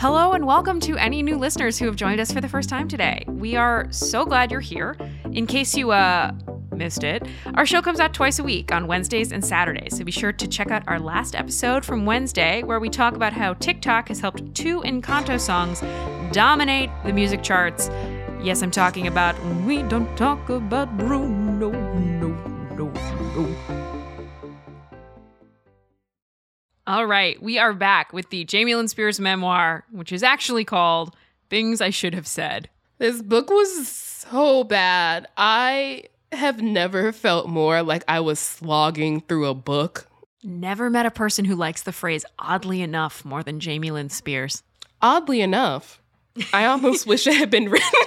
Hello 0.00 0.32
and 0.32 0.46
welcome 0.46 0.80
to 0.80 0.96
any 0.96 1.22
new 1.22 1.36
listeners 1.36 1.78
who 1.78 1.84
have 1.84 1.94
joined 1.94 2.20
us 2.20 2.32
for 2.32 2.40
the 2.40 2.48
first 2.48 2.70
time 2.70 2.88
today. 2.88 3.22
We 3.26 3.56
are 3.56 3.86
so 3.90 4.24
glad 4.24 4.50
you're 4.50 4.58
here. 4.58 4.96
In 5.32 5.46
case 5.46 5.76
you 5.76 5.90
uh 5.90 6.32
missed 6.74 7.04
it, 7.04 7.28
our 7.52 7.66
show 7.66 7.82
comes 7.82 8.00
out 8.00 8.14
twice 8.14 8.38
a 8.38 8.42
week 8.42 8.72
on 8.72 8.86
Wednesdays 8.86 9.30
and 9.30 9.44
Saturdays. 9.44 9.98
So 9.98 10.02
be 10.02 10.10
sure 10.10 10.32
to 10.32 10.48
check 10.48 10.70
out 10.70 10.84
our 10.86 10.98
last 10.98 11.34
episode 11.34 11.84
from 11.84 12.06
Wednesday 12.06 12.62
where 12.62 12.80
we 12.80 12.88
talk 12.88 13.14
about 13.14 13.34
how 13.34 13.52
TikTok 13.52 14.08
has 14.08 14.20
helped 14.20 14.54
two 14.54 14.80
Encanto 14.80 15.38
songs 15.38 15.82
dominate 16.32 16.88
the 17.04 17.12
music 17.12 17.42
charts. 17.42 17.90
Yes, 18.42 18.62
I'm 18.62 18.70
talking 18.70 19.06
about 19.06 19.38
We 19.66 19.82
Don't 19.82 20.16
Talk 20.16 20.48
About 20.48 20.96
Bruno. 20.96 21.70
no, 21.70 21.70
no, 22.74 22.90
no, 22.90 23.79
All 26.90 27.06
right, 27.06 27.40
we 27.40 27.56
are 27.56 27.72
back 27.72 28.12
with 28.12 28.30
the 28.30 28.42
Jamie 28.42 28.74
Lynn 28.74 28.88
Spears 28.88 29.20
memoir, 29.20 29.84
which 29.92 30.10
is 30.10 30.24
actually 30.24 30.64
called 30.64 31.14
Things 31.48 31.80
I 31.80 31.90
Should 31.90 32.16
Have 32.16 32.26
Said. 32.26 32.68
This 32.98 33.22
book 33.22 33.48
was 33.48 33.86
so 33.86 34.64
bad. 34.64 35.28
I 35.36 36.06
have 36.32 36.60
never 36.60 37.12
felt 37.12 37.48
more 37.48 37.84
like 37.84 38.02
I 38.08 38.18
was 38.18 38.40
slogging 38.40 39.20
through 39.20 39.46
a 39.46 39.54
book. 39.54 40.08
Never 40.42 40.90
met 40.90 41.06
a 41.06 41.12
person 41.12 41.44
who 41.44 41.54
likes 41.54 41.84
the 41.84 41.92
phrase 41.92 42.24
oddly 42.40 42.82
enough 42.82 43.24
more 43.24 43.44
than 43.44 43.60
Jamie 43.60 43.92
Lynn 43.92 44.10
Spears. 44.10 44.64
Oddly 45.00 45.42
enough, 45.42 46.00
I 46.52 46.64
almost 46.64 47.06
wish 47.06 47.24
it 47.28 47.34
had 47.34 47.50
been 47.50 47.68
written 47.70 48.00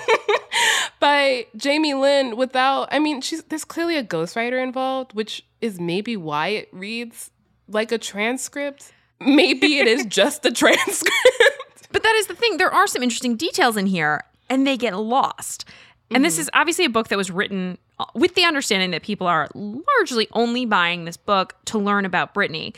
by 1.00 1.46
Jamie 1.56 1.94
Lynn 1.94 2.36
without, 2.36 2.90
I 2.92 3.00
mean, 3.00 3.22
she's, 3.22 3.44
there's 3.44 3.64
clearly 3.64 3.96
a 3.96 4.04
ghostwriter 4.04 4.62
involved, 4.62 5.14
which 5.14 5.46
is 5.62 5.80
maybe 5.80 6.18
why 6.18 6.50
it 6.50 6.68
reads 6.74 7.32
like 7.68 7.92
a 7.92 7.98
transcript. 7.98 8.92
Maybe 9.20 9.78
it 9.78 9.88
is 9.88 10.06
just 10.06 10.46
a 10.46 10.52
transcript. 10.64 11.88
But 11.92 12.04
that 12.04 12.16
is 12.16 12.28
the 12.28 12.36
thing. 12.36 12.58
There 12.58 12.74
are 12.74 12.88
some 12.88 13.04
interesting 13.04 13.36
details 13.36 13.78
in 13.78 13.86
here, 13.86 14.24
and 14.50 14.66
they 14.66 14.78
get 14.78 14.96
lost. 14.98 15.66
And 16.10 16.18
Mm-hmm. 16.18 16.24
this 16.24 16.38
is 16.38 16.50
obviously 16.54 16.86
a 16.86 16.90
book 16.90 17.08
that 17.08 17.18
was 17.18 17.32
written 17.32 17.78
uh, 18.00 18.06
with 18.14 18.36
the 18.36 18.44
understanding 18.44 18.92
that 18.92 19.04
people 19.04 19.26
are 19.28 19.48
largely 19.56 20.28
only 20.34 20.66
buying 20.66 21.06
this 21.06 21.18
book 21.18 21.56
to 21.66 21.78
learn 21.80 22.06
about 22.06 22.34
Britney. 22.34 22.76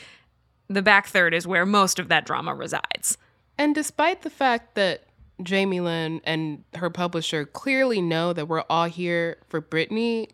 The 0.68 0.82
back 0.82 1.08
third 1.08 1.34
is 1.34 1.46
where 1.46 1.66
most 1.66 1.98
of 1.98 2.08
that 2.08 2.24
drama 2.26 2.54
resides. 2.54 3.18
And 3.58 3.74
despite 3.74 4.22
the 4.22 4.30
fact 4.30 4.74
that 4.74 5.04
Jamie 5.42 5.80
Lynn 5.80 6.20
and 6.24 6.64
her 6.76 6.88
publisher 6.90 7.44
clearly 7.44 8.00
know 8.00 8.32
that 8.32 8.46
we're 8.48 8.64
all 8.70 8.86
here 8.86 9.38
for 9.48 9.60
Britney, 9.60 10.30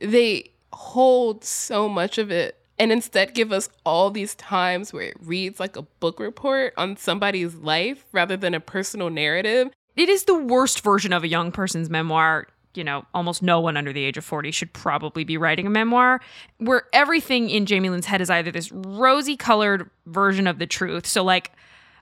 they 0.00 0.50
hold 0.72 1.44
so 1.44 1.88
much 1.88 2.18
of 2.18 2.30
it 2.30 2.58
and 2.82 2.90
instead 2.90 3.32
give 3.32 3.52
us 3.52 3.68
all 3.86 4.10
these 4.10 4.34
times 4.34 4.92
where 4.92 5.04
it 5.04 5.16
reads 5.22 5.60
like 5.60 5.76
a 5.76 5.82
book 5.82 6.18
report 6.18 6.74
on 6.76 6.96
somebody's 6.96 7.54
life 7.54 8.04
rather 8.10 8.36
than 8.36 8.54
a 8.54 8.60
personal 8.60 9.08
narrative. 9.08 9.70
It 9.94 10.08
is 10.08 10.24
the 10.24 10.34
worst 10.34 10.82
version 10.82 11.12
of 11.12 11.22
a 11.22 11.28
young 11.28 11.52
person's 11.52 11.88
memoir. 11.88 12.48
You 12.74 12.82
know, 12.82 13.06
almost 13.14 13.40
no 13.40 13.60
one 13.60 13.76
under 13.76 13.92
the 13.92 14.02
age 14.02 14.16
of 14.16 14.24
40 14.24 14.50
should 14.50 14.72
probably 14.72 15.22
be 15.22 15.36
writing 15.36 15.64
a 15.64 15.70
memoir 15.70 16.20
where 16.58 16.88
everything 16.92 17.50
in 17.50 17.66
Jamie 17.66 17.88
Lynn's 17.88 18.06
head 18.06 18.20
is 18.20 18.30
either 18.30 18.50
this 18.50 18.72
rosy 18.72 19.36
colored 19.36 19.88
version 20.06 20.48
of 20.48 20.58
the 20.58 20.66
truth. 20.66 21.06
So, 21.06 21.22
like, 21.22 21.52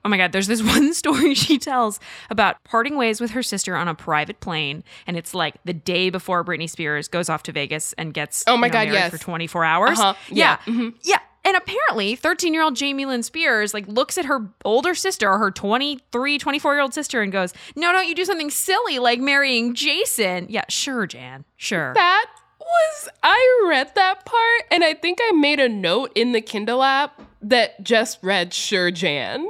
oh 0.05 0.09
my 0.09 0.17
God, 0.17 0.33
there's 0.33 0.47
this 0.47 0.63
one 0.77 0.93
story 0.95 1.35
she 1.35 1.59
tells 1.59 2.01
about 2.31 2.57
parting 2.65 2.97
ways 2.97 3.21
with 3.21 3.31
her 3.33 3.43
sister 3.43 3.77
on 3.77 3.89
a 3.89 3.95
private 3.95 4.41
plane. 4.41 4.83
And 5.07 5.17
it's 5.17 5.35
like 5.35 5.57
the 5.65 5.73
day 5.73 6.11
before 6.11 6.45
Britney 6.45 6.69
Spears 6.69 7.09
goes 7.09 7.29
off 7.29 7.43
to 7.45 7.53
Vegas 7.53 7.93
and 7.95 8.15
gets 8.15 8.45
Oh 8.47 8.57
my 8.57 8.67
you 8.67 8.73
know, 8.73 8.79
God, 8.79 8.85
married 8.89 8.95
yes. 8.99 9.11
for 9.11 9.19
24 9.19 9.65
hours. 9.65 9.99
Uh-huh. 9.99 10.15
Yeah. 10.31 10.59
Yeah. 10.67 10.73
Mhm. 10.75 10.95
Yeah. 11.03 11.19
And 11.43 11.57
apparently, 11.57 12.17
13 12.17 12.53
year 12.53 12.63
old 12.63 12.77
Jamie 12.77 13.07
Lynn 13.07 13.23
Spears 13.23 13.73
like 13.73 13.89
looks 13.89 14.19
at 14.19 14.27
her 14.27 14.47
older 14.65 14.95
sister, 14.95 15.39
her 15.39 15.51
23, 15.51 16.39
24 16.39 16.75
year 16.75 16.83
old 16.83 16.93
sister, 16.93 17.23
and 17.23 17.33
goes, 17.33 17.55
No, 17.75 17.93
don't 17.93 18.07
you 18.07 18.15
do 18.15 18.25
something 18.27 18.51
silly 18.51 18.99
like 18.99 19.21
marrying 19.21 19.75
Jason. 19.75 20.47
Yeah, 20.51 20.65
sure, 20.69 21.07
Jan. 21.07 21.45
Sure. 21.57 21.95
That 21.95 22.27
was, 22.61 23.09
I 23.23 23.65
read 23.69 23.95
that 23.95 24.25
part 24.27 24.63
and 24.71 24.85
I 24.85 24.93
think 24.95 25.19
I 25.23 25.33
made 25.33 25.61
a 25.61 25.69
note 25.69 26.13
in 26.15 26.33
the 26.33 26.41
Kindle 26.43 26.83
app 26.83 27.21
that 27.43 27.83
just 27.83 28.19
read 28.23 28.53
Sure 28.53 28.91
Jan. 28.91 29.49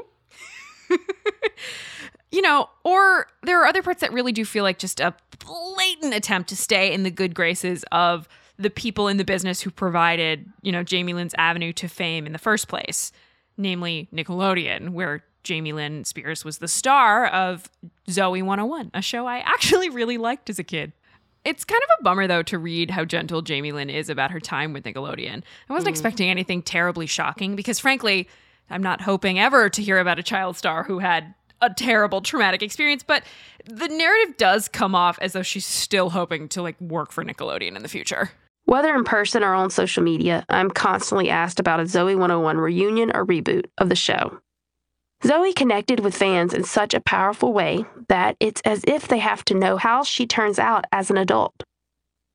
You 2.30 2.42
know, 2.42 2.68
or 2.84 3.26
there 3.42 3.60
are 3.60 3.66
other 3.66 3.82
parts 3.82 4.00
that 4.00 4.12
really 4.12 4.32
do 4.32 4.44
feel 4.44 4.64
like 4.64 4.78
just 4.78 5.00
a 5.00 5.14
blatant 5.44 6.14
attempt 6.14 6.48
to 6.50 6.56
stay 6.56 6.92
in 6.92 7.02
the 7.02 7.10
good 7.10 7.34
graces 7.34 7.84
of 7.90 8.28
the 8.56 8.70
people 8.70 9.08
in 9.08 9.16
the 9.16 9.24
business 9.24 9.62
who 9.62 9.70
provided, 9.70 10.46
you 10.62 10.70
know, 10.70 10.82
Jamie 10.82 11.14
Lynn's 11.14 11.34
avenue 11.38 11.72
to 11.72 11.88
fame 11.88 12.26
in 12.26 12.32
the 12.32 12.38
first 12.38 12.68
place, 12.68 13.10
namely 13.56 14.08
Nickelodeon, 14.12 14.90
where 14.90 15.24
Jamie 15.42 15.72
Lynn 15.72 16.04
Spears 16.04 16.44
was 16.44 16.58
the 16.58 16.68
star 16.68 17.26
of 17.26 17.70
Zoe 18.10 18.42
101, 18.42 18.90
a 18.92 19.00
show 19.00 19.26
I 19.26 19.38
actually 19.38 19.88
really 19.88 20.18
liked 20.18 20.50
as 20.50 20.58
a 20.58 20.64
kid. 20.64 20.92
It's 21.42 21.64
kind 21.64 21.82
of 21.82 21.88
a 21.99 22.02
bummer, 22.02 22.26
though, 22.26 22.42
to 22.42 22.58
read 22.58 22.90
how 22.90 23.06
gentle 23.06 23.40
Jamie 23.40 23.73
Lynn 23.73 23.88
is 23.88 24.10
about 24.10 24.30
her 24.30 24.40
time 24.40 24.75
with 24.75 24.84
Nickelodeon. 24.84 25.42
I 25.68 25.73
wasn't 25.73 25.88
hmm. 25.88 25.92
expecting 25.92 26.28
anything 26.28 26.60
terribly 26.60 27.06
shocking 27.06 27.56
because, 27.56 27.78
frankly, 27.78 28.28
I'm 28.68 28.82
not 28.82 29.00
hoping 29.00 29.38
ever 29.38 29.70
to 29.70 29.82
hear 29.82 29.99
about 29.99 30.18
a 30.18 30.23
child 30.23 30.58
star 30.58 30.84
who 30.84 30.99
had 30.99 31.34
a 31.60 31.73
terrible 31.73 32.20
traumatic 32.20 32.62
experience, 32.62 33.02
but 33.02 33.23
the 33.66 33.88
narrative 33.88 34.36
does 34.36 34.68
come 34.68 34.94
off 34.94 35.18
as 35.20 35.32
though 35.32 35.42
she's 35.42 35.66
still 35.66 36.10
hoping 36.10 36.49
to 36.49 36.62
like 36.62 36.80
work 36.80 37.12
for 37.12 37.25
Nickelodeon 37.25 37.76
in 37.76 37.82
the 37.82 37.88
future. 37.88 38.30
Whether 38.64 38.94
in 38.94 39.04
person 39.04 39.42
or 39.42 39.54
on 39.54 39.70
social 39.70 40.02
media, 40.02 40.44
I'm 40.49 40.70
constantly 40.70 41.28
asked 41.28 41.58
about 41.58 41.80
a 41.80 41.86
Zoe 41.86 42.14
101 42.14 42.58
reunion 42.58 43.10
or 43.14 43.26
reboot 43.26 43.66
of 43.78 43.88
the 43.88 43.96
show. 43.96 44.40
Zoe 45.25 45.52
connected 45.52 46.00
with 46.00 46.16
fans 46.16 46.54
in 46.54 46.64
such 46.64 46.94
a 46.94 47.00
powerful 47.00 47.52
way 47.52 47.84
that 48.08 48.36
it's 48.40 48.62
as 48.64 48.82
if 48.86 49.08
they 49.08 49.18
have 49.18 49.44
to 49.46 49.54
know 49.54 49.76
how 49.76 50.02
she 50.02 50.26
turns 50.26 50.58
out 50.58 50.84
as 50.92 51.10
an 51.10 51.18
adult. 51.18 51.62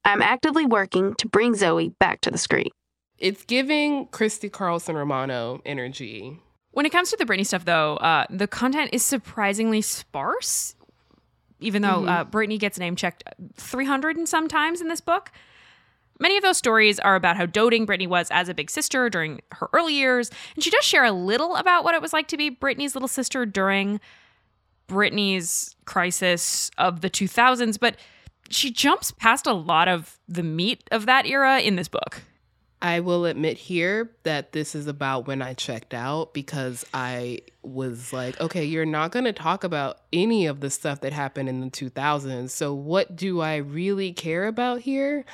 I'm 0.04 0.22
actively 0.22 0.66
working 0.66 1.16
to 1.16 1.28
bring 1.28 1.56
Zoe 1.56 1.96
back 2.00 2.22
to 2.22 2.32
the 2.32 2.38
screen. 2.38 2.70
It's 3.18 3.44
giving 3.44 4.08
Christy 4.08 4.50
Carlson 4.50 4.96
Romano 4.96 5.62
energy. 5.66 6.42
When 6.76 6.86
it 6.86 6.92
comes 6.92 7.10
to 7.12 7.16
the 7.16 7.24
Britney 7.24 7.46
stuff, 7.46 7.64
though, 7.64 7.96
uh, 7.98 8.26
the 8.30 8.48
content 8.48 8.90
is 8.92 9.02
surprisingly 9.02 9.82
sparse. 9.82 10.76
Even 11.62 11.82
though 11.82 12.02
Mhm. 12.02 12.10
uh, 12.10 12.26
Britney 12.26 12.60
gets 12.60 12.78
name 12.78 12.98
checked 12.98 13.24
300 13.56 14.18
and 14.18 14.28
some 14.28 14.50
times 14.50 14.82
in 14.82 14.90
this 14.90 15.00
book. 15.00 15.32
Many 16.20 16.36
of 16.36 16.44
those 16.44 16.58
stories 16.58 17.00
are 17.00 17.16
about 17.16 17.38
how 17.38 17.46
doting 17.46 17.88
Britney 17.88 18.08
was 18.10 18.30
as 18.30 18.50
a 18.50 18.54
big 18.54 18.70
sister 18.70 19.10
during 19.10 19.40
her 19.54 19.70
early 19.72 19.94
years, 19.94 20.30
and 20.54 20.62
she 20.62 20.70
does 20.70 20.84
share 20.84 21.06
a 21.06 21.14
little 21.14 21.56
about 21.56 21.86
what 21.86 21.96
it 21.96 22.02
was 22.02 22.12
like 22.12 22.28
to 22.28 22.36
be 22.38 22.52
Britney's 22.52 22.94
little 22.94 23.08
sister 23.08 23.46
during 23.46 24.02
Britney's 24.90 25.78
crisis 25.86 26.72
of 26.78 27.00
the 27.00 27.10
2000s, 27.10 27.78
but 27.78 27.96
she 28.50 28.70
jumps 28.70 29.12
past 29.12 29.48
a 29.48 29.54
lot 29.54 29.88
of 29.88 30.20
the 30.28 30.44
meat 30.44 30.84
of 30.92 31.06
that 31.06 31.26
era 31.26 31.60
in 31.62 31.78
this 31.78 31.88
book. 31.88 32.22
I 32.82 33.00
will 33.00 33.26
admit 33.26 33.58
here 33.58 34.12
that 34.24 34.52
this 34.52 34.76
is 34.76 34.88
about 34.88 35.28
when 35.28 35.42
I 35.42 35.54
checked 35.54 35.94
out 35.94 36.34
because 36.34 36.86
I 36.94 37.40
was 37.64 38.14
like, 38.14 38.40
okay, 38.40 38.66
you're 38.66 38.86
not 38.86 39.12
going 39.12 39.26
to 39.26 39.34
talk 39.34 39.64
about 39.64 40.00
any 40.14 40.46
of 40.46 40.60
the 40.60 40.70
stuff 40.70 41.02
that 41.02 41.14
happened 41.14 41.50
in 41.50 41.62
the 41.62 41.70
2000s. 41.70 42.50
So, 42.52 42.74
what 42.74 43.16
do 43.16 43.42
I 43.42 43.56
really 43.56 44.14
care 44.14 44.46
about 44.46 44.82
here? 44.82 45.26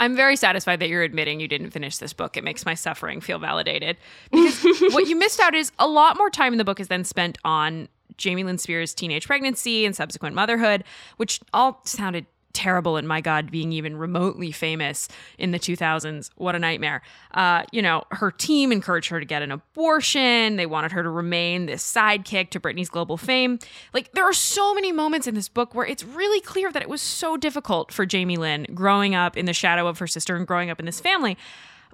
I'm 0.00 0.16
very 0.16 0.34
satisfied 0.34 0.80
that 0.80 0.88
you're 0.88 1.02
admitting 1.02 1.40
you 1.40 1.48
didn't 1.48 1.70
finish 1.70 1.98
this 1.98 2.14
book. 2.14 2.36
It 2.36 2.42
makes 2.42 2.64
my 2.64 2.74
suffering 2.74 3.20
feel 3.20 3.38
validated. 3.38 3.98
Because 4.30 4.62
what 4.92 5.06
you 5.06 5.16
missed 5.16 5.40
out 5.40 5.54
is 5.54 5.72
a 5.78 5.86
lot 5.86 6.16
more 6.16 6.30
time 6.30 6.52
in 6.52 6.58
the 6.58 6.64
book 6.64 6.80
is 6.80 6.88
then 6.88 7.04
spent 7.04 7.36
on 7.44 7.88
Jamie 8.16 8.42
Lynn 8.42 8.58
Spears' 8.58 8.94
teenage 8.94 9.26
pregnancy 9.26 9.84
and 9.84 9.94
subsequent 9.94 10.34
motherhood, 10.34 10.84
which 11.18 11.40
all 11.52 11.82
sounded 11.84 12.26
terrible 12.52 12.96
and 12.96 13.06
my 13.06 13.20
god 13.20 13.50
being 13.50 13.72
even 13.72 13.96
remotely 13.96 14.50
famous 14.50 15.08
in 15.38 15.50
the 15.50 15.58
2000s 15.58 16.30
what 16.36 16.54
a 16.54 16.58
nightmare. 16.58 17.02
Uh 17.32 17.64
you 17.72 17.82
know 17.82 18.04
her 18.10 18.30
team 18.30 18.72
encouraged 18.72 19.08
her 19.10 19.20
to 19.20 19.26
get 19.26 19.42
an 19.42 19.50
abortion. 19.50 20.56
They 20.56 20.66
wanted 20.66 20.92
her 20.92 21.02
to 21.02 21.10
remain 21.10 21.66
this 21.66 21.82
sidekick 21.82 22.50
to 22.50 22.60
Britney's 22.60 22.88
global 22.88 23.16
fame. 23.16 23.58
Like 23.92 24.12
there 24.12 24.24
are 24.24 24.32
so 24.32 24.74
many 24.74 24.92
moments 24.92 25.26
in 25.26 25.34
this 25.34 25.48
book 25.48 25.74
where 25.74 25.86
it's 25.86 26.04
really 26.04 26.40
clear 26.40 26.72
that 26.72 26.82
it 26.82 26.88
was 26.88 27.02
so 27.02 27.36
difficult 27.36 27.92
for 27.92 28.06
Jamie 28.06 28.36
Lynn 28.36 28.66
growing 28.74 29.14
up 29.14 29.36
in 29.36 29.46
the 29.46 29.52
shadow 29.52 29.86
of 29.86 29.98
her 29.98 30.06
sister 30.06 30.36
and 30.36 30.46
growing 30.46 30.70
up 30.70 30.80
in 30.80 30.86
this 30.86 31.00
family. 31.00 31.36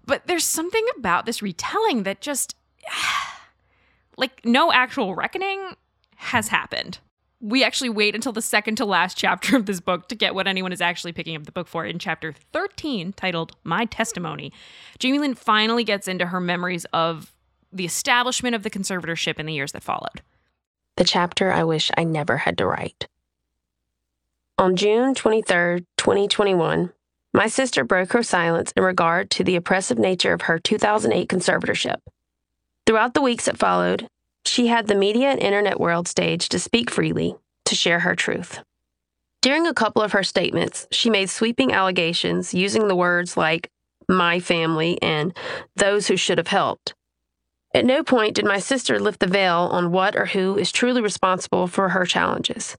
But 0.05 0.27
there's 0.27 0.45
something 0.45 0.87
about 0.97 1.27
this 1.27 1.43
retelling 1.43 2.05
that 2.05 2.21
just 2.21 2.57
like 4.17 4.45
no 4.45 4.73
actual 4.73 5.15
reckoning 5.15 5.77
has 6.17 6.49
happened 6.49 6.99
we 7.47 7.63
actually 7.63 7.91
wait 7.91 8.17
until 8.17 8.33
the 8.33 8.43
second 8.43 8.75
to 8.77 8.85
last 8.85 9.17
chapter 9.19 9.57
of 9.57 9.67
this 9.67 9.81
book 9.81 10.09
to 10.09 10.15
get 10.15 10.35
what 10.35 10.49
anyone 10.49 10.73
is 10.73 10.81
actually 10.81 11.13
picking 11.13 11.37
up 11.37 11.45
the 11.45 11.53
book 11.53 11.69
for. 11.69 11.85
In 11.85 11.99
chapter 11.99 12.35
13, 12.53 13.13
titled 13.13 13.55
My 13.63 13.85
Testimony, 13.85 14.53
Jamie 14.99 15.21
Lynn 15.21 15.35
finally 15.35 15.85
gets 15.85 16.09
into 16.09 16.27
her 16.27 16.41
memories 16.41 16.85
of 16.87 17.33
the 17.73 17.85
establishment 17.85 18.57
of 18.57 18.63
the 18.63 18.71
conservatorship 18.71 19.39
in 19.39 19.47
the 19.47 19.53
years 19.53 19.73
that 19.73 19.85
followed. 19.85 20.23
The 20.97 21.05
chapter 21.05 21.53
I 21.53 21.63
wish 21.63 21.91
I 21.97 22.05
never 22.05 22.39
had 22.39 22.59
to 22.59 22.67
write. 22.67 23.07
On 24.59 24.75
June 24.75 25.15
23, 25.15 25.85
2021, 25.99 26.91
my 27.35 27.47
sister 27.47 27.85
broke 27.85 28.13
her 28.13 28.23
silence 28.23 28.73
in 28.75 28.83
regard 28.83 29.31
to 29.33 29.45
the 29.45 29.57
oppressive 29.57 29.99
nature 29.99 30.33
of 30.33 30.43
her 30.43 30.59
2008 30.59 31.29
conservatorship. 31.29 31.99
Throughout 32.87 33.13
the 33.13 33.21
weeks 33.21 33.45
that 33.45 33.59
followed, 33.59 34.09
she 34.47 34.69
had 34.69 34.87
the 34.87 34.95
media 34.95 35.29
and 35.29 35.41
internet 35.41 35.81
world 35.81 36.09
stage 36.09 36.49
to 36.51 36.59
speak 36.59 36.91
freely, 36.91 37.37
to 37.65 37.75
share 37.75 38.01
her 38.01 38.15
truth. 38.15 38.61
During 39.43 39.67
a 39.67 39.75
couple 39.75 40.03
of 40.03 40.13
her 40.13 40.23
statements, 40.23 40.87
she 40.91 41.11
made 41.11 41.31
sweeping 41.31 41.73
allegations 41.73 42.53
using 42.55 42.89
the 42.89 42.97
words 42.97 43.37
like 43.37 43.71
my 44.09 44.41
family 44.41 45.01
and 45.03 45.37
those 45.77 46.09
who 46.09 46.17
should 46.17 46.39
have 46.39 46.49
helped. 46.49 46.95
At 47.75 47.85
no 47.85 48.03
point 48.03 48.35
did 48.35 48.45
my 48.45 48.59
sister 48.59 48.99
lift 48.99 49.21
the 49.21 49.27
veil 49.27 49.69
on 49.71 49.93
what 49.93 50.17
or 50.17 50.27
who 50.27 50.57
is 50.57 50.73
truly 50.73 51.03
responsible 51.03 51.67
for 51.67 51.91
her 51.91 52.07
challenges. 52.07 52.77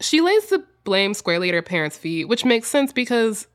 She 0.00 0.20
lays 0.20 0.46
the 0.46 0.64
blame 0.84 1.14
squarely 1.14 1.48
at 1.48 1.54
her 1.54 1.62
parents' 1.62 1.96
feet, 1.96 2.26
which 2.26 2.44
makes 2.44 2.68
sense 2.68 2.92
because 2.92 3.46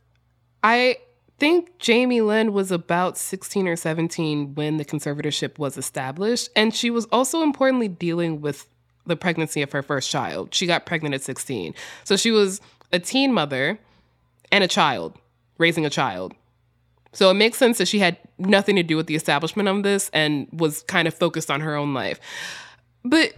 I 0.64 0.98
think 1.40 1.78
Jamie 1.80 2.22
Lynn 2.22 2.54
was 2.54 2.72
about 2.72 3.18
16 3.18 3.68
or 3.68 3.76
17 3.76 4.56
when 4.56 4.78
the 4.78 4.86
conservatorship 4.86 5.58
was 5.58 5.78
established. 5.78 6.50
And 6.56 6.74
she 6.74 6.90
was 6.90 7.06
also 7.12 7.42
importantly 7.44 7.88
dealing 7.88 8.42
with 8.42 8.68
the 9.06 9.16
pregnancy 9.16 9.62
of 9.62 9.72
her 9.72 9.82
first 9.82 10.10
child. 10.10 10.54
She 10.54 10.68
got 10.68 10.86
pregnant 10.86 11.16
at 11.16 11.22
16. 11.22 11.74
So 12.04 12.18
she 12.18 12.32
was 12.32 12.60
a 12.92 13.00
teen 13.00 13.34
mother 13.34 13.80
and 14.52 14.64
a 14.64 14.68
child, 14.68 15.18
raising 15.58 15.86
a 15.86 15.90
child. 15.90 16.34
So 17.14 17.30
it 17.32 17.36
makes 17.36 17.58
sense 17.58 17.78
that 17.78 17.88
she 17.88 18.00
had 18.00 18.18
nothing 18.38 18.76
to 18.76 18.84
do 18.84 18.98
with 18.98 19.08
the 19.08 19.16
establishment 19.16 19.70
of 19.70 19.84
this 19.84 20.10
and 20.14 20.48
was 20.52 20.84
kind 20.84 21.08
of 21.08 21.14
focused 21.14 21.50
on 21.50 21.62
her 21.62 21.76
own 21.76 21.94
life. 21.94 22.20
But 23.04 23.34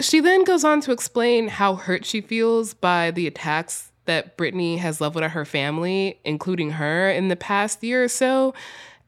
she 0.00 0.20
then 0.20 0.44
goes 0.44 0.64
on 0.64 0.80
to 0.82 0.92
explain 0.92 1.48
how 1.48 1.76
hurt 1.76 2.04
she 2.04 2.20
feels 2.20 2.74
by 2.74 3.10
the 3.10 3.26
attacks 3.26 3.92
that 4.08 4.36
Britney 4.36 4.78
has 4.78 5.00
leveled 5.00 5.22
at 5.22 5.30
her 5.30 5.44
family, 5.44 6.18
including 6.24 6.72
her, 6.72 7.08
in 7.10 7.28
the 7.28 7.36
past 7.36 7.84
year 7.84 8.02
or 8.02 8.08
so. 8.08 8.54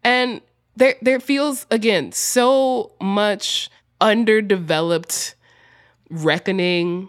And 0.04 0.40
there 0.76 0.94
there 1.02 1.18
feels 1.18 1.66
again 1.70 2.12
so 2.12 2.92
much 3.00 3.68
underdeveloped 4.00 5.34
reckoning 6.08 7.08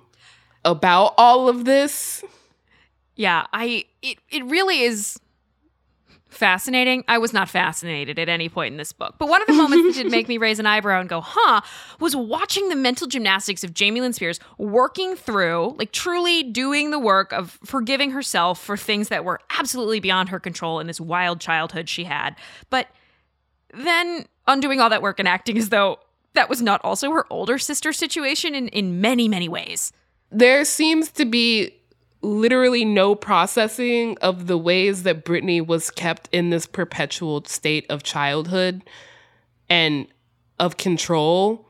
about 0.66 1.14
all 1.18 1.48
of 1.48 1.66
this. 1.66 2.24
Yeah, 3.16 3.46
I 3.54 3.86
it 4.02 4.18
it 4.30 4.44
really 4.46 4.82
is 4.82 5.20
fascinating. 6.32 7.04
I 7.08 7.17
was 7.17 7.34
not 7.34 7.50
fascinated 7.50 8.17
at 8.17 8.30
any 8.30 8.50
point 8.50 8.72
in 8.72 8.78
this 8.78 8.94
book. 8.94 9.15
But 9.20 9.30
one 9.30 9.41
of 9.41 9.48
the 9.48 9.54
moments 9.54 9.96
that 9.96 10.04
did 10.04 10.12
make 10.12 10.28
me 10.28 10.38
raise 10.39 10.60
an 10.60 10.65
eyebrow 10.65 11.00
and 11.00 11.10
go, 11.10 11.22
huh, 11.22 11.62
was 12.00 12.15
watching 12.15 12.70
the 12.70 12.76
mental 12.76 13.06
gymnastics 13.06 13.63
of 13.63 13.74
Jamie 13.74 14.02
Lynn 14.02 14.13
Spears 14.13 14.39
working 14.58 15.15
through, 15.15 15.76
like 15.78 15.91
truly 15.91 16.44
doing 16.44 16.91
the 16.91 17.00
work 17.00 17.32
of 17.34 17.60
forgiving 17.63 18.12
herself 18.12 18.60
for 18.60 18.78
things 18.78 19.10
that 19.10 19.26
were 19.26 19.39
absolutely 19.52 20.00
beyond 20.00 20.30
her 20.30 20.39
control 20.39 20.80
in 20.80 20.88
this 20.88 21.02
wild 21.02 21.39
childhood 21.39 21.89
she 21.89 22.06
had. 22.06 22.36
But 22.70 22.88
then 23.74 24.26
undoing 24.48 24.80
all 24.80 24.89
that 24.89 25.02
work 25.02 25.20
and 25.20 25.28
acting 25.28 25.58
as 25.58 25.70
though 25.70 26.00
that 26.34 26.50
was 26.50 26.62
not 26.62 26.82
also 26.84 27.12
her 27.12 27.26
older 27.30 27.58
sister 27.58 27.91
situation 27.91 28.56
in, 28.56 28.70
in 28.70 29.02
many, 29.02 29.28
many 29.28 29.50
ways. 29.50 29.91
There 30.32 30.63
seems 30.63 31.12
to 31.12 31.26
be 31.26 31.76
literally 32.22 32.86
no 32.86 33.16
processing 33.16 34.18
of 34.22 34.48
the 34.48 34.58
ways 34.58 35.04
that 35.04 35.26
Britney 35.26 35.66
was 35.66 35.90
kept 35.90 36.30
in 36.32 36.50
this 36.50 36.66
perpetual 36.66 37.44
state 37.46 37.86
of 37.90 38.04
childhood 38.04 38.84
and 39.70 40.08
of 40.60 40.78
control. 40.78 41.68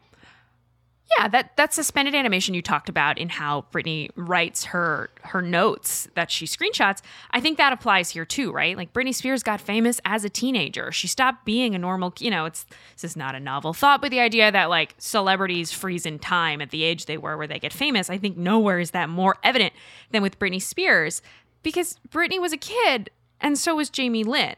Yeah, 1.18 1.28
that 1.28 1.58
that 1.58 1.74
suspended 1.74 2.16
animation 2.16 2.54
you 2.54 2.62
talked 2.62 2.88
about 2.88 3.18
in 3.18 3.30
how 3.30 3.66
Britney 3.74 4.10
writes 4.16 4.66
her 4.66 5.10
her 5.24 5.42
notes 5.42 6.08
that 6.16 6.32
she 6.32 6.46
screenshots, 6.46 7.02
I 7.32 7.42
think 7.42 7.58
that 7.58 7.74
applies 7.74 8.12
here 8.12 8.26
too, 8.26 8.52
right? 8.52 8.78
Like 8.78 8.94
Britney 8.94 9.14
Spears 9.14 9.44
got 9.44 9.60
famous 9.60 10.00
as 10.06 10.24
a 10.24 10.30
teenager. 10.30 10.92
She 10.92 11.08
stopped 11.08 11.44
being 11.44 11.76
a 11.76 11.80
normal, 11.80 12.14
you 12.20 12.32
know, 12.32 12.46
it's 12.46 12.66
this 12.96 13.12
is 13.12 13.18
not 13.18 13.36
a 13.36 13.40
novel 13.40 13.74
thought, 13.74 14.02
but 14.02 14.12
the 14.12 14.20
idea 14.20 14.52
that 14.52 14.70
like 14.70 14.96
celebrities 14.98 15.72
freeze 15.72 16.06
in 16.06 16.18
time 16.18 16.62
at 16.62 16.70
the 16.70 16.84
age 16.84 17.06
they 17.06 17.18
were 17.18 17.38
where 17.38 17.48
they 17.48 17.60
get 17.60 17.74
famous, 17.74 18.10
I 18.10 18.18
think 18.18 18.38
nowhere 18.38 18.80
is 18.80 18.92
that 18.92 19.10
more 19.10 19.38
evident 19.44 19.74
than 20.12 20.22
with 20.22 20.40
Britney 20.40 20.62
Spears 20.62 21.22
because 21.62 22.00
Britney 22.10 22.40
was 22.40 22.54
a 22.54 22.58
kid 22.58 23.10
and 23.40 23.58
so 23.58 23.76
was 23.76 23.90
Jamie 23.90 24.24
Lynn. 24.24 24.56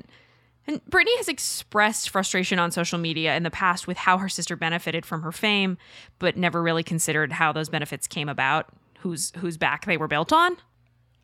And 0.65 0.83
Britney 0.85 1.15
has 1.17 1.27
expressed 1.27 2.09
frustration 2.09 2.57
on 2.57 2.71
social 2.71 2.97
media 2.97 3.35
in 3.35 3.43
the 3.43 3.51
past 3.51 3.85
with 3.87 3.97
how 3.97 4.17
her 4.17 4.29
sister 4.29 4.55
benefited 4.55 5.05
from 5.05 5.21
her 5.21 5.31
fame, 5.31 5.77
but 6.19 6.37
never 6.37 6.61
really 6.61 6.83
considered 6.83 7.33
how 7.33 7.51
those 7.51 7.69
benefits 7.69 8.07
came 8.07 8.29
about, 8.29 8.69
whose 8.99 9.33
whose 9.37 9.57
back 9.57 9.85
they 9.85 9.97
were 9.97 10.07
built 10.07 10.31
on. 10.31 10.57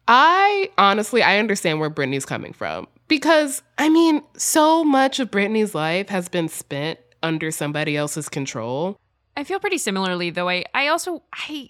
I 0.07 0.69
honestly 0.77 1.23
I 1.23 1.37
understand 1.37 1.79
where 1.79 1.89
Britney's 1.89 2.25
coming 2.25 2.51
from 2.51 2.87
because 3.07 3.61
I 3.77 3.89
mean, 3.89 4.23
so 4.35 4.83
much 4.83 5.19
of 5.19 5.31
Britney's 5.31 5.75
life 5.75 6.09
has 6.09 6.27
been 6.27 6.49
spent 6.49 6.99
under 7.21 7.51
somebody 7.51 7.95
else's 7.95 8.29
control. 8.29 8.97
I 9.37 9.43
feel 9.43 9.59
pretty 9.59 9.77
similarly, 9.77 10.29
though. 10.29 10.49
I 10.49 10.65
I 10.73 10.87
also 10.87 11.23
I 11.33 11.69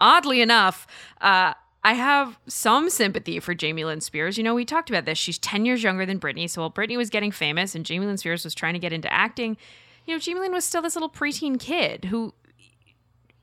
oddly 0.00 0.40
enough, 0.40 0.86
uh, 1.20 1.54
I 1.84 1.92
have 1.92 2.38
some 2.46 2.88
sympathy 2.88 3.38
for 3.40 3.54
Jamie 3.54 3.84
Lynn 3.84 4.00
Spears. 4.00 4.38
You 4.38 4.44
know, 4.44 4.54
we 4.54 4.64
talked 4.64 4.88
about 4.88 5.04
this. 5.04 5.18
She's 5.18 5.38
10 5.38 5.66
years 5.66 5.82
younger 5.82 6.06
than 6.06 6.18
Britney. 6.18 6.48
So 6.48 6.62
while 6.62 6.70
Britney 6.70 6.96
was 6.96 7.10
getting 7.10 7.30
famous 7.30 7.74
and 7.74 7.84
Jamie 7.84 8.06
Lynn 8.06 8.16
Spears 8.16 8.42
was 8.42 8.54
trying 8.54 8.72
to 8.72 8.78
get 8.78 8.92
into 8.92 9.12
acting, 9.12 9.58
you 10.06 10.14
know, 10.14 10.18
Jamie 10.18 10.40
Lynn 10.40 10.52
was 10.52 10.64
still 10.64 10.80
this 10.80 10.96
little 10.96 11.10
preteen 11.10 11.60
kid 11.60 12.06
who 12.06 12.32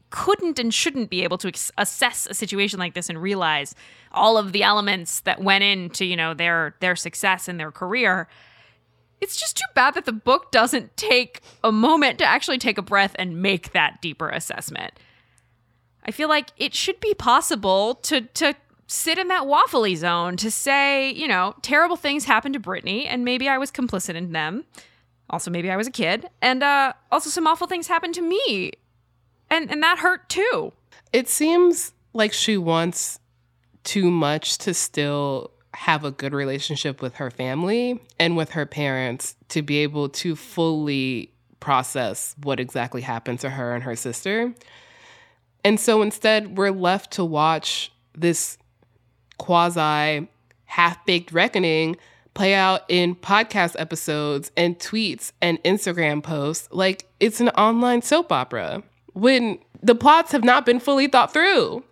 couldn't 0.10 0.58
and 0.58 0.74
shouldn't 0.74 1.12
be 1.12 1.24
able 1.24 1.38
to 1.38 1.50
ex- 1.50 1.72
assess 1.78 2.28
a 2.30 2.34
situation 2.34 2.80
like 2.80 2.96
this 2.96 3.10
and 3.10 3.22
realize 3.22 3.76
all 4.12 4.38
of 4.38 4.54
the 4.54 4.64
elements 4.64 5.22
that 5.22 5.42
went 5.42 5.64
into, 5.64 6.04
you 6.04 6.16
know, 6.16 6.34
their 6.34 6.76
their 6.82 6.96
success 6.96 7.48
and 7.48 7.60
their 7.60 7.72
career. 7.72 8.28
It's 9.22 9.40
just 9.40 9.56
too 9.58 9.68
bad 9.76 9.94
that 9.94 10.06
the 10.06 10.12
book 10.12 10.52
doesn't 10.52 10.98
take 10.98 11.42
a 11.64 11.72
moment 11.72 12.18
to 12.18 12.26
actually 12.26 12.58
take 12.58 12.80
a 12.80 12.82
breath 12.82 13.16
and 13.20 13.42
make 13.42 13.72
that 13.74 14.02
deeper 14.02 14.30
assessment. 14.30 14.94
I 16.06 16.12
feel 16.12 16.30
like 16.30 16.50
it 16.58 16.74
should 16.74 17.00
be 17.00 17.14
possible 17.14 17.96
to 17.96 18.22
to 18.22 18.56
sit 18.88 19.18
in 19.18 19.30
that 19.30 19.44
waffly 19.44 19.96
zone 19.96 20.36
to 20.38 20.52
say, 20.52 21.12
you 21.12 21.28
know, 21.28 21.56
terrible 21.62 21.96
things 21.96 22.26
happened 22.26 22.54
to 22.54 22.60
Britney, 22.60 23.06
and 23.08 23.24
maybe 23.24 23.48
I 23.48 23.58
was 23.58 23.72
complicit 23.72 24.16
in 24.16 24.34
them. 24.34 24.66
Also, 25.30 25.50
maybe 25.50 25.72
I 25.72 25.78
was 25.78 25.88
a 25.88 25.92
kid, 25.92 26.28
and 26.42 26.62
uh, 26.62 26.92
also 27.10 27.30
some 27.30 27.48
awful 27.48 27.68
things 27.68 27.88
happened 27.88 28.16
to 28.16 28.22
me, 28.22 28.74
and 29.50 29.72
and 29.72 29.82
that 29.82 30.00
hurt 30.00 30.28
too. 30.30 30.74
It 31.14 31.30
seems 31.30 31.94
like 32.14 32.34
she 32.34 32.58
wants 32.58 33.20
too 33.84 34.12
much 34.12 34.58
to 34.60 34.74
still 34.74 35.52
have 35.74 36.04
a 36.04 36.12
good 36.12 36.34
relationship 36.34 37.02
with 37.02 37.16
her 37.16 37.32
family 37.32 38.00
and 38.20 38.36
with 38.36 38.52
her 38.52 38.66
parents 38.66 39.36
to 39.50 39.62
be 39.62 39.78
able 39.78 40.10
to 40.10 40.36
fully 40.36 41.32
process 41.60 42.36
what 42.44 42.60
exactly 42.60 43.02
happened 43.02 43.40
to 43.40 43.50
her 43.50 43.74
and 43.74 43.84
her 43.84 43.96
sister. 43.96 44.54
And 45.64 45.80
so 45.80 46.02
instead, 46.02 46.58
we're 46.58 46.72
left 46.72 47.12
to 47.14 47.26
watch 47.26 47.92
this 48.18 48.58
quasi 49.38 50.28
half 50.66 51.06
baked 51.06 51.32
reckoning 51.32 51.98
play 52.34 52.54
out 52.54 52.82
in 52.88 53.16
podcast 53.16 53.76
episodes 53.78 54.52
and 54.56 54.80
tweets 54.80 55.32
and 55.42 55.62
Instagram 55.64 56.24
posts 56.24 56.70
like 56.72 57.06
it's 57.20 57.42
an 57.42 57.50
online 57.50 58.02
soap 58.02 58.32
opera 58.32 58.82
when 59.14 59.60
the 59.84 59.96
plots 59.96 60.32
have 60.32 60.44
not 60.44 60.66
been 60.66 60.80
fully 60.80 61.08
thought 61.08 61.34
through. 61.34 61.84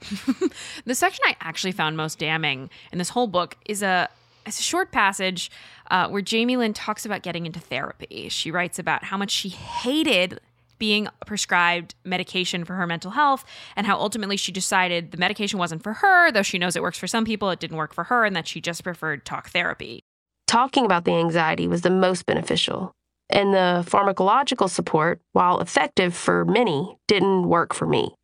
the 0.84 0.94
section 0.94 1.22
I 1.26 1.36
actually 1.40 1.72
found 1.72 1.96
most 1.96 2.18
damning 2.18 2.70
in 2.92 2.98
this 2.98 3.10
whole 3.10 3.26
book 3.26 3.56
is 3.66 3.82
a, 3.82 4.08
it's 4.46 4.60
a 4.60 4.62
short 4.62 4.92
passage 4.92 5.50
uh, 5.90 6.08
where 6.08 6.22
Jamie 6.22 6.56
Lynn 6.56 6.72
talks 6.72 7.04
about 7.04 7.22
getting 7.22 7.44
into 7.46 7.60
therapy. 7.60 8.28
She 8.28 8.50
writes 8.50 8.78
about 8.78 9.04
how 9.04 9.16
much 9.16 9.30
she 9.30 9.48
hated 9.48 10.40
being 10.80 11.06
prescribed 11.24 11.94
medication 12.04 12.64
for 12.64 12.74
her 12.74 12.86
mental 12.88 13.12
health 13.12 13.44
and 13.76 13.86
how 13.86 13.96
ultimately 13.96 14.36
she 14.36 14.50
decided 14.50 15.12
the 15.12 15.18
medication 15.18 15.60
wasn't 15.60 15.84
for 15.84 15.92
her, 15.92 16.32
though 16.32 16.42
she 16.42 16.58
knows 16.58 16.74
it 16.74 16.82
works 16.82 16.98
for 16.98 17.06
some 17.06 17.24
people, 17.24 17.50
it 17.50 17.60
didn't 17.60 17.76
work 17.76 17.94
for 17.94 18.04
her, 18.04 18.24
and 18.24 18.34
that 18.34 18.48
she 18.48 18.60
just 18.60 18.82
preferred 18.82 19.24
talk 19.24 19.50
therapy. 19.50 20.02
Talking 20.48 20.84
about 20.84 21.04
the 21.04 21.12
anxiety 21.12 21.68
was 21.68 21.82
the 21.82 21.90
most 21.90 22.26
beneficial, 22.26 22.92
and 23.28 23.54
the 23.54 23.84
pharmacological 23.86 24.68
support, 24.68 25.20
while 25.32 25.60
effective 25.60 26.16
for 26.16 26.44
many, 26.44 26.96
didn't 27.06 27.48
work 27.48 27.72
for 27.72 27.86
me. 27.86 28.14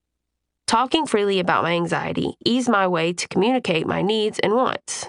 Talking 0.67 1.07
freely 1.07 1.39
about 1.39 1.63
my 1.63 1.75
anxiety 1.75 2.35
eased 2.45 2.69
my 2.69 2.89
way 2.89 3.13
to 3.13 3.29
communicate 3.29 3.87
my 3.87 4.03
needs 4.03 4.41
and 4.41 4.55
wants. 4.55 5.09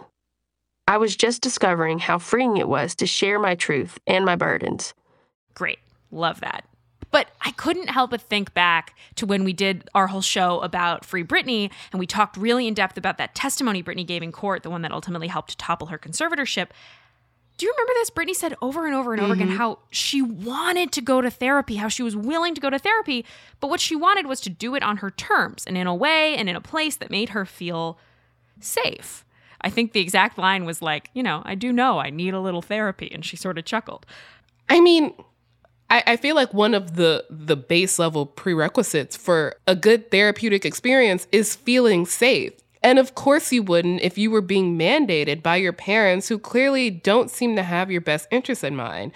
I 0.88 0.98
was 0.98 1.16
just 1.16 1.42
discovering 1.42 1.98
how 1.98 2.20
freeing 2.20 2.58
it 2.58 2.70
was 2.70 2.94
to 2.96 3.08
share 3.08 3.40
my 3.40 3.56
truth 3.56 3.98
and 4.06 4.24
my 4.24 4.36
burdens. 4.36 4.94
Great. 5.56 5.80
Love 6.12 6.40
that. 6.42 6.66
But 7.18 7.32
I 7.42 7.50
couldn't 7.50 7.88
help 7.88 8.12
but 8.12 8.22
think 8.22 8.54
back 8.54 8.96
to 9.16 9.26
when 9.26 9.44
we 9.44 9.52
did 9.52 9.90
our 9.96 10.06
whole 10.06 10.22
show 10.22 10.60
about 10.60 11.04
Free 11.04 11.24
Britney, 11.24 11.72
and 11.92 12.00
we 12.00 12.06
talked 12.06 12.38
really 12.38 12.68
in 12.68 12.76
depth 12.76 12.96
about 12.96 13.18
that 13.18 13.34
testimony 13.34 13.82
Britney 13.82 14.06
gave 14.06 14.22
in 14.22 14.32
court, 14.32 14.62
the 14.62 14.70
one 14.70 14.84
that 14.84 14.92
ultimately 14.92 15.28
helped 15.28 15.50
to 15.50 15.58
topple 15.58 15.88
her 15.88 15.98
conservatorship. 15.98 16.68
Do 17.58 17.66
you 17.66 17.74
remember 17.76 17.94
this? 17.96 18.12
Britney 18.12 18.36
said 18.36 18.56
over 18.62 18.86
and 18.86 18.94
over 18.94 19.14
and 19.14 19.22
over 19.24 19.34
mm-hmm. 19.34 19.42
again 19.42 19.58
how 19.58 19.80
she 19.90 20.22
wanted 20.22 20.92
to 20.92 21.02
go 21.02 21.20
to 21.20 21.32
therapy, 21.32 21.78
how 21.78 21.88
she 21.88 22.04
was 22.04 22.16
willing 22.16 22.54
to 22.54 22.62
go 22.62 22.70
to 22.70 22.78
therapy, 22.78 23.26
but 23.60 23.72
what 23.72 23.80
she 23.80 23.96
wanted 23.96 24.28
was 24.28 24.40
to 24.42 24.52
do 24.52 24.76
it 24.76 24.84
on 24.84 24.98
her 24.98 25.10
terms 25.10 25.64
and 25.66 25.76
in 25.76 25.88
a 25.88 25.96
way 25.96 26.36
and 26.36 26.48
in 26.48 26.56
a 26.56 26.62
place 26.62 26.98
that 26.98 27.10
made 27.10 27.30
her 27.30 27.46
feel 27.46 27.98
safe. 28.60 29.26
I 29.62 29.72
think 29.72 29.94
the 29.94 30.02
exact 30.02 30.38
line 30.38 30.66
was 30.66 30.84
like, 30.84 31.10
you 31.16 31.24
know, 31.24 31.42
I 31.46 31.56
do 31.56 31.74
know 31.74 31.98
I 31.98 32.12
need 32.12 32.36
a 32.36 32.40
little 32.40 32.62
therapy. 32.62 33.10
And 33.12 33.26
she 33.26 33.36
sort 33.38 33.58
of 33.58 33.66
chuckled. 33.66 34.06
I 34.70 34.82
mean, 34.82 35.14
I, 35.90 36.04
I 36.06 36.18
feel 36.18 36.36
like 36.36 36.54
one 36.54 36.74
of 36.74 36.96
the 36.96 37.26
the 37.30 37.56
base 37.56 38.00
level 38.00 38.26
prerequisites 38.26 39.16
for 39.16 39.56
a 39.68 39.76
good 39.76 40.12
therapeutic 40.12 40.66
experience 40.66 41.28
is 41.32 41.56
feeling 41.56 42.06
safe. 42.06 42.54
And 42.84 43.00
of 43.00 43.16
course, 43.16 43.52
you 43.52 43.64
wouldn't 43.64 44.02
if 44.02 44.18
you 44.18 44.32
were 44.32 44.42
being 44.42 44.78
mandated 44.78 45.42
by 45.42 45.58
your 45.58 45.74
parents 45.74 46.28
who 46.28 46.38
clearly 46.38 46.90
don't 46.90 47.30
seem 47.30 47.56
to 47.56 47.64
have 47.64 47.92
your 47.92 48.02
best 48.02 48.28
interests 48.32 48.64
in 48.64 48.76
mind. 48.76 49.12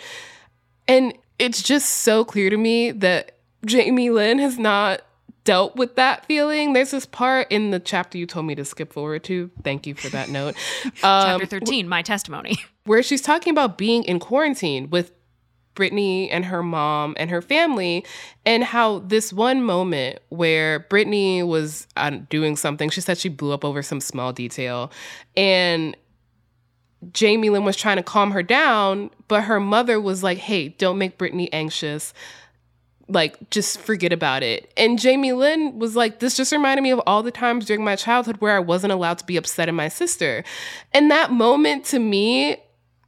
And 0.87 1.13
it's 1.39 1.61
just 1.61 1.89
so 1.89 2.25
clear 2.25 2.49
to 2.49 2.57
me 2.57 2.91
that 2.91 3.37
Jamie 3.65 4.09
Lynn 4.09 4.39
has 4.39 4.57
not 4.57 5.01
dealt 5.43 5.75
with 5.75 5.95
that 5.95 6.25
feeling. 6.25 6.73
There's 6.73 6.91
this 6.91 7.05
part 7.05 7.51
in 7.51 7.71
the 7.71 7.79
chapter 7.79 8.17
you 8.17 8.25
told 8.25 8.45
me 8.45 8.55
to 8.55 8.65
skip 8.65 8.93
forward 8.93 9.23
to. 9.25 9.49
Thank 9.63 9.87
you 9.87 9.95
for 9.95 10.09
that 10.09 10.29
note. 10.29 10.55
Um, 11.03 11.39
chapter 11.39 11.45
13, 11.45 11.87
my 11.87 12.01
testimony. 12.01 12.57
Where 12.85 13.01
she's 13.01 13.21
talking 13.21 13.51
about 13.51 13.77
being 13.77 14.03
in 14.03 14.19
quarantine 14.19 14.89
with 14.89 15.11
Britney 15.75 16.27
and 16.31 16.45
her 16.45 16.63
mom 16.63 17.15
and 17.17 17.29
her 17.29 17.41
family, 17.41 18.05
and 18.45 18.63
how 18.63 18.99
this 18.99 19.31
one 19.31 19.63
moment 19.63 20.19
where 20.29 20.81
Britney 20.89 21.47
was 21.47 21.87
uh, 21.97 22.11
doing 22.29 22.55
something, 22.55 22.89
she 22.89 23.01
said 23.01 23.17
she 23.17 23.29
blew 23.29 23.53
up 23.53 23.63
over 23.63 23.81
some 23.81 23.99
small 24.01 24.33
detail, 24.33 24.91
and 25.35 25.95
Jamie 27.13 27.49
Lynn 27.49 27.63
was 27.63 27.75
trying 27.75 27.97
to 27.97 28.03
calm 28.03 28.31
her 28.31 28.43
down, 28.43 29.09
but 29.27 29.43
her 29.45 29.59
mother 29.59 29.99
was 29.99 30.21
like, 30.21 30.37
hey, 30.37 30.69
don't 30.69 30.97
make 30.99 31.17
Britney 31.17 31.49
anxious. 31.51 32.13
Like, 33.07 33.49
just 33.49 33.79
forget 33.79 34.13
about 34.13 34.43
it. 34.43 34.71
And 34.77 34.99
Jamie 34.99 35.33
Lynn 35.33 35.79
was 35.79 35.95
like, 35.95 36.19
this 36.19 36.37
just 36.37 36.51
reminded 36.51 36.83
me 36.83 36.91
of 36.91 37.01
all 37.07 37.23
the 37.23 37.31
times 37.31 37.65
during 37.65 37.83
my 37.83 37.95
childhood 37.95 38.37
where 38.37 38.55
I 38.55 38.59
wasn't 38.59 38.93
allowed 38.93 39.17
to 39.17 39.25
be 39.25 39.35
upset 39.35 39.67
at 39.67 39.73
my 39.73 39.87
sister. 39.87 40.43
And 40.93 41.09
that 41.09 41.31
moment 41.31 41.85
to 41.85 41.99
me, 41.99 42.57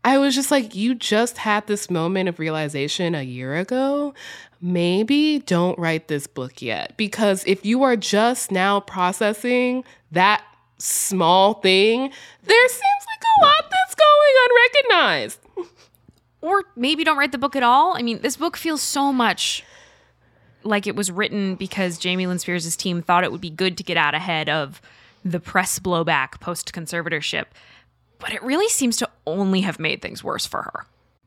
I 0.06 0.18
was 0.18 0.36
just 0.36 0.52
like, 0.52 0.76
you 0.76 0.96
just 0.96 1.38
had 1.38 1.66
this 1.68 1.90
moment 1.90 2.28
of 2.28 2.40
realization 2.40 3.16
a 3.16 3.24
year 3.24 3.56
ago. 3.56 4.14
Maybe 4.62 5.40
don't 5.40 5.78
write 5.80 6.08
this 6.08 6.28
book 6.28 6.62
yet. 6.62 6.96
Because 6.98 7.44
if 7.48 7.66
you 7.66 7.84
are 7.84 7.96
just 7.96 8.52
now 8.52 8.82
processing 8.82 9.84
that 10.12 10.44
small 10.78 11.56
thing, 11.56 12.12
there 12.44 12.68
seems 12.68 12.82
like 12.82 13.24
a 13.24 13.46
lot 13.46 13.72
that's 13.72 13.96
going 13.96 14.34
unrecognized. 14.50 15.40
Or 16.42 16.66
maybe 16.76 17.06
don't 17.06 17.18
write 17.18 17.32
the 17.32 17.38
book 17.38 17.56
at 17.56 17.64
all. 17.64 17.96
I 17.96 18.02
mean, 18.02 18.20
this 18.20 18.36
book 18.36 18.58
feels 18.58 18.82
so 18.82 19.14
much 19.14 19.64
like 20.64 20.88
it 20.88 20.94
was 20.94 21.10
written 21.10 21.56
because 21.56 21.98
Jamie 21.98 22.28
Lynn 22.28 22.38
Spears' 22.38 22.76
team 22.76 23.02
thought 23.02 23.24
it 23.24 23.32
would 23.32 23.40
be 23.40 23.50
good 23.50 23.78
to 23.78 23.84
get 23.84 23.96
out 23.96 24.14
ahead 24.14 24.50
of 24.50 24.82
the 25.24 25.40
press 25.40 25.80
blowback 25.80 26.42
post 26.42 26.74
conservatorship. 26.74 27.46
But 28.20 28.34
it 28.34 28.44
really 28.44 28.68
seems 28.68 28.98
to 28.98 29.10
only 29.26 29.62
have 29.62 29.80
made 29.80 30.02
things 30.02 30.24
worse 30.24 30.46
for 30.46 30.64
her. 30.64 30.86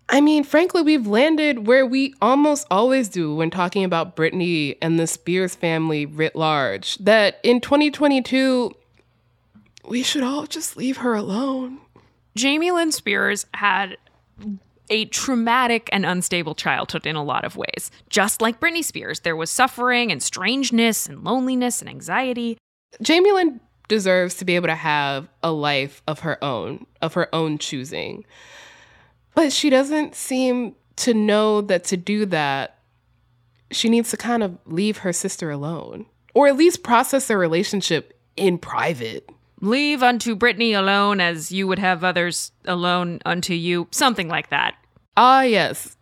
I 0.09 0.20
mean, 0.20 0.44
frankly, 0.44 0.82
we've 0.82 1.06
landed 1.06 1.66
where 1.66 1.85
we 1.85 2.14
almost 2.22 2.66
always 2.70 3.09
do 3.09 3.35
when 3.35 3.50
talking 3.50 3.85
about 3.85 4.14
Britney 4.14 4.76
and 4.80 5.00
the 5.00 5.06
Spears 5.06 5.56
family 5.56 6.06
writ 6.06 6.37
large. 6.37 6.96
That 6.98 7.40
in 7.42 7.61
2022, 7.61 8.72
we 9.88 10.02
should 10.02 10.22
all 10.22 10.46
just 10.46 10.76
leave 10.76 10.98
her 10.98 11.14
alone. 11.14 11.78
Jamie 12.37 12.70
Lynn 12.70 12.92
Spears 12.92 13.46
had 13.54 13.96
a 14.88 15.06
traumatic 15.06 15.88
and 15.92 16.06
unstable 16.06 16.54
childhood 16.54 17.06
in 17.06 17.16
a 17.16 17.24
lot 17.24 17.44
of 17.44 17.56
ways. 17.56 17.90
Just 18.09 18.40
like 18.40 18.61
Britney 18.61 18.85
Spears, 18.85 19.20
there 19.20 19.35
was 19.35 19.50
suffering 19.50 20.12
and 20.12 20.22
strangeness 20.22 21.09
and 21.09 21.24
loneliness 21.24 21.80
and 21.80 21.88
anxiety. 21.88 22.59
Jamie 23.02 23.32
Lynn 23.32 23.61
deserves 23.88 24.35
to 24.37 24.44
be 24.44 24.57
able 24.57 24.68
to 24.68 24.75
have 24.75 25.29
a 25.42 25.53
life 25.53 26.03
of 26.07 26.20
her 26.20 26.42
own, 26.42 26.87
of 27.03 27.14
her 27.14 27.35
own 27.35 27.59
choosing. 27.59 28.25
But 29.35 29.53
she 29.53 29.70
doesn't 29.70 30.14
seem 30.14 30.75
to 30.96 31.14
know 31.14 31.61
that 31.61 31.85
to 31.85 31.96
do 31.96 32.27
that, 32.27 32.79
she 33.70 33.88
needs 33.88 34.11
to 34.11 34.16
kind 34.16 34.42
of 34.42 34.59
leave 34.64 34.99
her 34.99 35.12
sister 35.12 35.51
alone, 35.51 36.07
or 36.35 36.49
at 36.49 36.57
least 36.57 36.83
process 36.83 37.27
their 37.27 37.38
relationship 37.38 38.18
in 38.37 38.59
private. 38.59 39.29
Leave 39.61 40.03
unto 40.03 40.37
Britney 40.37 40.77
alone 40.77 41.20
as 41.20 41.51
you 41.51 41.66
would 41.66 41.79
have 41.79 42.05
others 42.05 42.53
alone 42.66 43.20
unto 43.25 43.55
you. 43.55 43.88
Something 43.90 44.29
like 44.29 44.51
that. 44.51 44.77
Ah, 45.16 45.42
yes. 45.42 45.96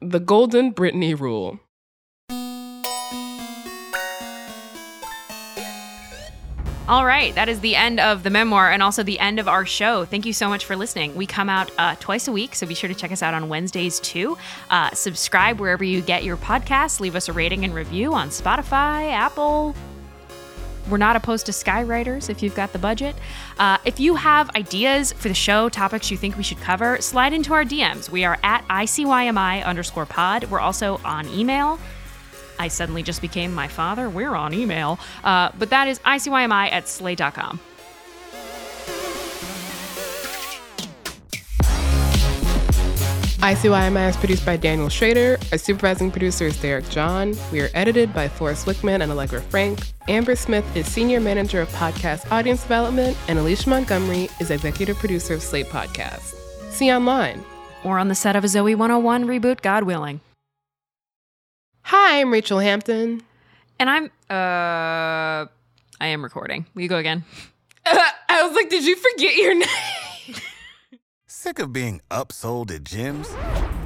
The 0.00 0.20
Golden 0.20 0.72
Britney 0.72 1.18
Rule. 1.18 1.58
All 6.90 7.06
right, 7.06 7.32
that 7.36 7.48
is 7.48 7.60
the 7.60 7.76
end 7.76 8.00
of 8.00 8.24
the 8.24 8.30
memoir 8.30 8.72
and 8.72 8.82
also 8.82 9.04
the 9.04 9.20
end 9.20 9.38
of 9.38 9.46
our 9.46 9.64
show. 9.64 10.04
Thank 10.04 10.26
you 10.26 10.32
so 10.32 10.48
much 10.48 10.64
for 10.64 10.74
listening. 10.74 11.14
We 11.14 11.24
come 11.24 11.48
out 11.48 11.70
uh, 11.78 11.94
twice 12.00 12.26
a 12.26 12.32
week, 12.32 12.56
so 12.56 12.66
be 12.66 12.74
sure 12.74 12.88
to 12.88 12.96
check 12.96 13.12
us 13.12 13.22
out 13.22 13.32
on 13.32 13.48
Wednesdays 13.48 14.00
too. 14.00 14.36
Uh, 14.70 14.90
subscribe 14.90 15.60
wherever 15.60 15.84
you 15.84 16.00
get 16.00 16.24
your 16.24 16.36
podcasts. 16.36 16.98
Leave 16.98 17.14
us 17.14 17.28
a 17.28 17.32
rating 17.32 17.64
and 17.64 17.72
review 17.72 18.12
on 18.12 18.30
Spotify, 18.30 19.12
Apple, 19.12 19.76
we're 20.88 20.98
not 20.98 21.14
opposed 21.14 21.46
to 21.46 21.52
skywriters 21.52 22.28
if 22.28 22.42
you've 22.42 22.56
got 22.56 22.72
the 22.72 22.78
budget. 22.78 23.14
Uh, 23.58 23.78
if 23.84 24.00
you 24.00 24.16
have 24.16 24.50
ideas 24.56 25.12
for 25.12 25.28
the 25.28 25.34
show, 25.34 25.68
topics 25.68 26.10
you 26.10 26.16
think 26.16 26.36
we 26.36 26.42
should 26.42 26.58
cover, 26.58 27.00
slide 27.00 27.32
into 27.32 27.52
our 27.52 27.64
DMs. 27.64 28.10
We 28.10 28.24
are 28.24 28.38
at 28.42 28.66
ICYMI 28.66 29.64
underscore 29.64 30.06
pod. 30.06 30.44
We're 30.44 30.58
also 30.58 31.00
on 31.04 31.28
email. 31.28 31.78
I 32.60 32.68
suddenly 32.68 33.02
just 33.02 33.22
became 33.22 33.54
my 33.54 33.68
father. 33.68 34.10
We're 34.10 34.34
on 34.34 34.52
email. 34.52 34.98
Uh, 35.24 35.50
but 35.58 35.70
that 35.70 35.88
is 35.88 35.98
ICYMI 36.00 36.70
at 36.70 36.86
slate.com. 36.86 37.58
ICYMI 43.40 44.10
is 44.10 44.16
produced 44.18 44.44
by 44.44 44.58
Daniel 44.58 44.90
Schrader. 44.90 45.38
Our 45.50 45.56
supervising 45.56 46.10
producer 46.10 46.44
is 46.44 46.60
Derek 46.60 46.86
John. 46.90 47.34
We 47.50 47.62
are 47.62 47.70
edited 47.72 48.12
by 48.12 48.28
Forrest 48.28 48.66
Wickman 48.66 49.00
and 49.00 49.10
Allegra 49.10 49.40
Frank. 49.40 49.80
Amber 50.08 50.36
Smith 50.36 50.76
is 50.76 50.86
Senior 50.86 51.20
Manager 51.20 51.62
of 51.62 51.70
Podcast 51.70 52.30
Audience 52.30 52.60
Development, 52.60 53.16
and 53.28 53.38
Alicia 53.38 53.70
Montgomery 53.70 54.28
is 54.38 54.50
Executive 54.50 54.98
Producer 54.98 55.32
of 55.32 55.42
Slate 55.42 55.68
Podcast. 55.68 56.34
See 56.68 56.92
online. 56.92 57.42
Or 57.82 57.98
on 57.98 58.08
the 58.08 58.14
set 58.14 58.36
of 58.36 58.44
a 58.44 58.48
Zoe 58.48 58.74
101 58.74 59.24
reboot, 59.24 59.62
God 59.62 59.84
willing. 59.84 60.20
Hi, 61.92 62.20
I'm 62.20 62.32
Rachel 62.32 62.60
Hampton. 62.60 63.20
And 63.80 63.90
I'm, 63.90 64.04
uh, 64.30 65.50
I 66.00 66.06
am 66.06 66.22
recording. 66.22 66.64
Will 66.72 66.82
you 66.82 66.88
go 66.88 66.98
again? 66.98 67.24
Uh, 67.84 67.98
I 68.28 68.44
was 68.44 68.54
like, 68.54 68.70
did 68.70 68.84
you 68.84 68.94
forget 68.94 69.34
your 69.34 69.54
name? 69.58 70.36
Sick 71.26 71.58
of 71.58 71.72
being 71.72 72.00
upsold 72.08 72.70
at 72.70 72.84
gyms? 72.84 73.26